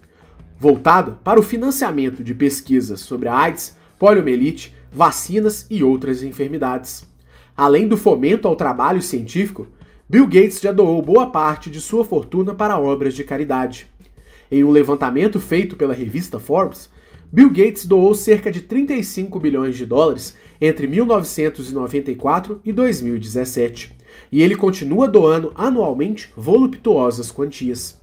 voltada 0.59 1.19
para 1.23 1.39
o 1.39 1.43
financiamento 1.43 2.23
de 2.23 2.33
pesquisas 2.33 2.99
sobre 3.01 3.29
a 3.29 3.37
AIDS, 3.37 3.74
poliomielite, 3.97 4.73
vacinas 4.91 5.65
e 5.69 5.83
outras 5.83 6.23
enfermidades. 6.23 7.05
Além 7.55 7.87
do 7.87 7.97
fomento 7.97 8.47
ao 8.47 8.55
trabalho 8.55 9.01
científico, 9.01 9.67
Bill 10.07 10.27
Gates 10.27 10.59
já 10.61 10.71
doou 10.71 11.01
boa 11.01 11.31
parte 11.31 11.69
de 11.69 11.81
sua 11.81 12.05
fortuna 12.05 12.53
para 12.53 12.79
obras 12.79 13.13
de 13.13 13.23
caridade. 13.23 13.87
Em 14.51 14.63
um 14.63 14.69
levantamento 14.69 15.39
feito 15.39 15.75
pela 15.75 15.93
revista 15.93 16.39
Forbes, 16.39 16.89
Bill 17.31 17.49
Gates 17.49 17.85
doou 17.85 18.13
cerca 18.13 18.51
de 18.51 18.61
35 18.61 19.39
bilhões 19.39 19.75
de 19.75 19.85
dólares 19.85 20.35
entre 20.61 20.87
1994 20.87 22.61
e 22.63 22.71
2017, 22.71 23.95
e 24.31 24.41
ele 24.41 24.55
continua 24.55 25.07
doando 25.07 25.51
anualmente 25.55 26.31
voluptuosas 26.35 27.31
quantias. 27.31 27.99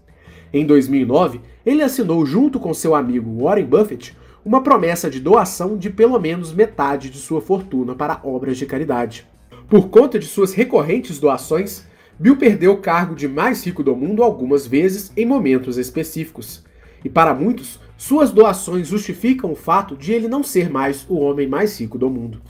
Em 0.52 0.66
2009, 0.66 1.40
ele 1.64 1.82
assinou 1.82 2.26
junto 2.26 2.60
com 2.60 2.74
seu 2.74 2.94
amigo 2.94 3.44
Warren 3.44 3.64
Buffett 3.64 4.14
uma 4.44 4.62
promessa 4.62 5.08
de 5.08 5.20
doação 5.20 5.76
de 5.76 5.88
pelo 5.88 6.18
menos 6.18 6.52
metade 6.52 7.10
de 7.10 7.18
sua 7.18 7.40
fortuna 7.40 7.94
para 7.94 8.20
obras 8.24 8.58
de 8.58 8.66
caridade. 8.66 9.26
Por 9.68 9.88
conta 9.88 10.18
de 10.18 10.26
suas 10.26 10.52
recorrentes 10.52 11.18
doações, 11.18 11.86
Bill 12.18 12.36
perdeu 12.36 12.72
o 12.72 12.78
cargo 12.78 13.14
de 13.14 13.28
mais 13.28 13.64
rico 13.64 13.82
do 13.82 13.96
mundo 13.96 14.22
algumas 14.22 14.66
vezes 14.66 15.12
em 15.16 15.24
momentos 15.24 15.78
específicos. 15.78 16.64
E 17.04 17.08
para 17.08 17.34
muitos, 17.34 17.80
suas 17.96 18.32
doações 18.32 18.88
justificam 18.88 19.52
o 19.52 19.56
fato 19.56 19.96
de 19.96 20.12
ele 20.12 20.28
não 20.28 20.42
ser 20.42 20.68
mais 20.68 21.06
o 21.08 21.18
homem 21.18 21.46
mais 21.46 21.80
rico 21.80 21.96
do 21.96 22.10
mundo. 22.10 22.42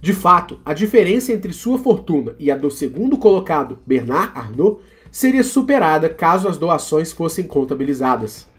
De 0.00 0.12
fato, 0.12 0.58
a 0.64 0.74
diferença 0.74 1.32
entre 1.32 1.52
sua 1.52 1.78
fortuna 1.78 2.34
e 2.38 2.50
a 2.50 2.56
do 2.56 2.70
segundo 2.70 3.16
colocado, 3.16 3.78
Bernard 3.86 4.32
Arnault, 4.34 4.82
seria 5.12 5.44
superada 5.44 6.08
caso 6.08 6.48
as 6.48 6.58
doações 6.58 7.12
fossem 7.12 7.44
contabilizadas. 7.44 8.49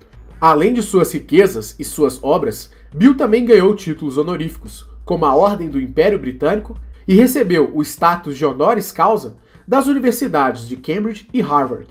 Além 0.42 0.74
de 0.74 0.82
suas 0.82 1.14
riquezas 1.14 1.76
e 1.78 1.86
suas 1.86 2.18
obras, 2.24 2.72
Bill 2.92 3.16
também 3.16 3.46
ganhou 3.46 3.76
títulos 3.76 4.18
honoríficos, 4.18 4.90
como 5.06 5.24
a 5.24 5.36
Ordem 5.36 5.70
do 5.70 5.80
Império 5.80 6.18
Britânico, 6.18 6.76
e 7.08 7.14
recebeu 7.14 7.70
o 7.76 7.84
status 7.84 8.36
de 8.36 8.44
honoris 8.44 8.92
causa 8.92 9.38
das 9.68 9.86
universidades 9.86 10.68
de 10.68 10.78
Cambridge 10.78 11.30
e 11.32 11.42
Harvard. 11.42 11.90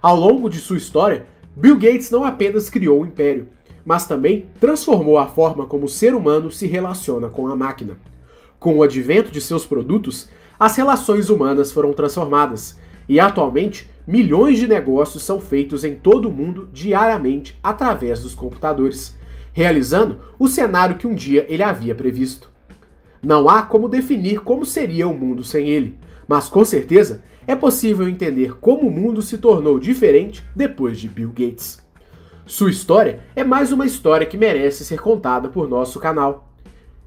Ao 0.00 0.16
longo 0.16 0.48
de 0.48 0.58
sua 0.58 0.78
história, 0.78 1.26
Bill 1.54 1.76
Gates 1.76 2.10
não 2.10 2.24
apenas 2.24 2.70
criou 2.70 3.02
o 3.02 3.06
império, 3.06 3.48
mas 3.84 4.06
também 4.06 4.46
transformou 4.58 5.18
a 5.18 5.26
forma 5.26 5.66
como 5.66 5.84
o 5.84 5.88
ser 5.88 6.14
humano 6.14 6.50
se 6.50 6.66
relaciona 6.66 7.28
com 7.28 7.46
a 7.46 7.54
máquina. 7.54 7.98
Com 8.58 8.78
o 8.78 8.82
advento 8.82 9.30
de 9.30 9.40
seus 9.42 9.66
produtos, 9.66 10.30
as 10.58 10.74
relações 10.76 11.28
humanas 11.28 11.72
foram 11.72 11.92
transformadas 11.92 12.78
e 13.06 13.20
atualmente 13.20 13.90
milhões 14.06 14.58
de 14.58 14.68
negócios 14.68 15.22
são 15.22 15.40
feitos 15.40 15.84
em 15.84 15.94
todo 15.94 16.28
o 16.28 16.32
mundo 16.32 16.68
diariamente 16.72 17.58
através 17.62 18.22
dos 18.22 18.34
computadores, 18.34 19.16
realizando 19.52 20.20
o 20.38 20.46
cenário 20.46 20.96
que 20.96 21.06
um 21.06 21.14
dia 21.14 21.46
ele 21.48 21.62
havia 21.62 21.94
previsto. 21.94 22.50
Não 23.22 23.48
há 23.48 23.62
como 23.62 23.88
definir 23.88 24.40
como 24.40 24.64
seria 24.64 25.08
o 25.08 25.16
mundo 25.16 25.42
sem 25.42 25.68
ele, 25.68 25.98
mas 26.28 26.48
com 26.48 26.64
certeza 26.64 27.22
é 27.46 27.56
possível 27.56 28.08
entender 28.08 28.58
como 28.58 28.88
o 28.88 28.90
mundo 28.90 29.22
se 29.22 29.38
tornou 29.38 29.78
diferente 29.78 30.44
depois 30.54 30.98
de 30.98 31.08
Bill 31.08 31.30
Gates. 31.30 31.84
Sua 32.44 32.70
história 32.70 33.20
é 33.34 33.42
mais 33.42 33.72
uma 33.72 33.86
história 33.86 34.26
que 34.26 34.36
merece 34.36 34.84
ser 34.84 35.00
contada 35.00 35.48
por 35.48 35.68
nosso 35.68 35.98
canal. 35.98 36.45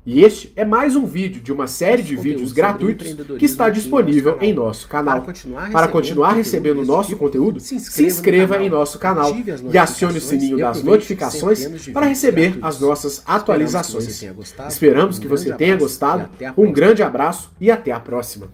E 0.06 0.24
este 0.24 0.52
é 0.56 0.66
mais 0.66 0.96
um 0.96 1.06
vídeo 1.06 1.42
de 1.42 1.52
uma 1.52 1.68
série 1.68 2.02
de 2.02 2.16
vídeos 2.16 2.52
gratuitos 2.52 3.16
que 3.38 3.46
está 3.46 3.70
disponível 3.70 4.38
em 4.42 4.54
nosso 4.54 4.88
canal. 4.88 5.26
Para 5.72 5.88
continuar 5.88 6.34
recebendo 6.34 6.82
o 6.82 6.86
nosso 6.86 7.16
conteúdo, 7.18 7.60
se 7.60 8.06
inscreva 8.06 8.58
em 8.64 8.70
nosso 8.70 8.98
canal 8.98 9.36
e 9.72 9.78
acione 9.78 10.18
o 10.18 10.22
sininho 10.22 10.58
das 10.58 10.82
notificações 10.84 11.90
para 11.90 12.08
receber 12.08 12.58
as 12.62 12.80
nossas 12.80 13.22
atualizações. 13.26 14.24
Esperamos 14.68 15.20
que 15.20 15.28
você 15.28 15.54
tenha 15.54 15.76
gostado. 15.76 16.30
Um 16.58 16.72
grande 16.72 17.04
abraço 17.04 17.52
e 17.60 17.70
até 17.70 17.92
a 17.92 18.00
próxima. 18.00 18.50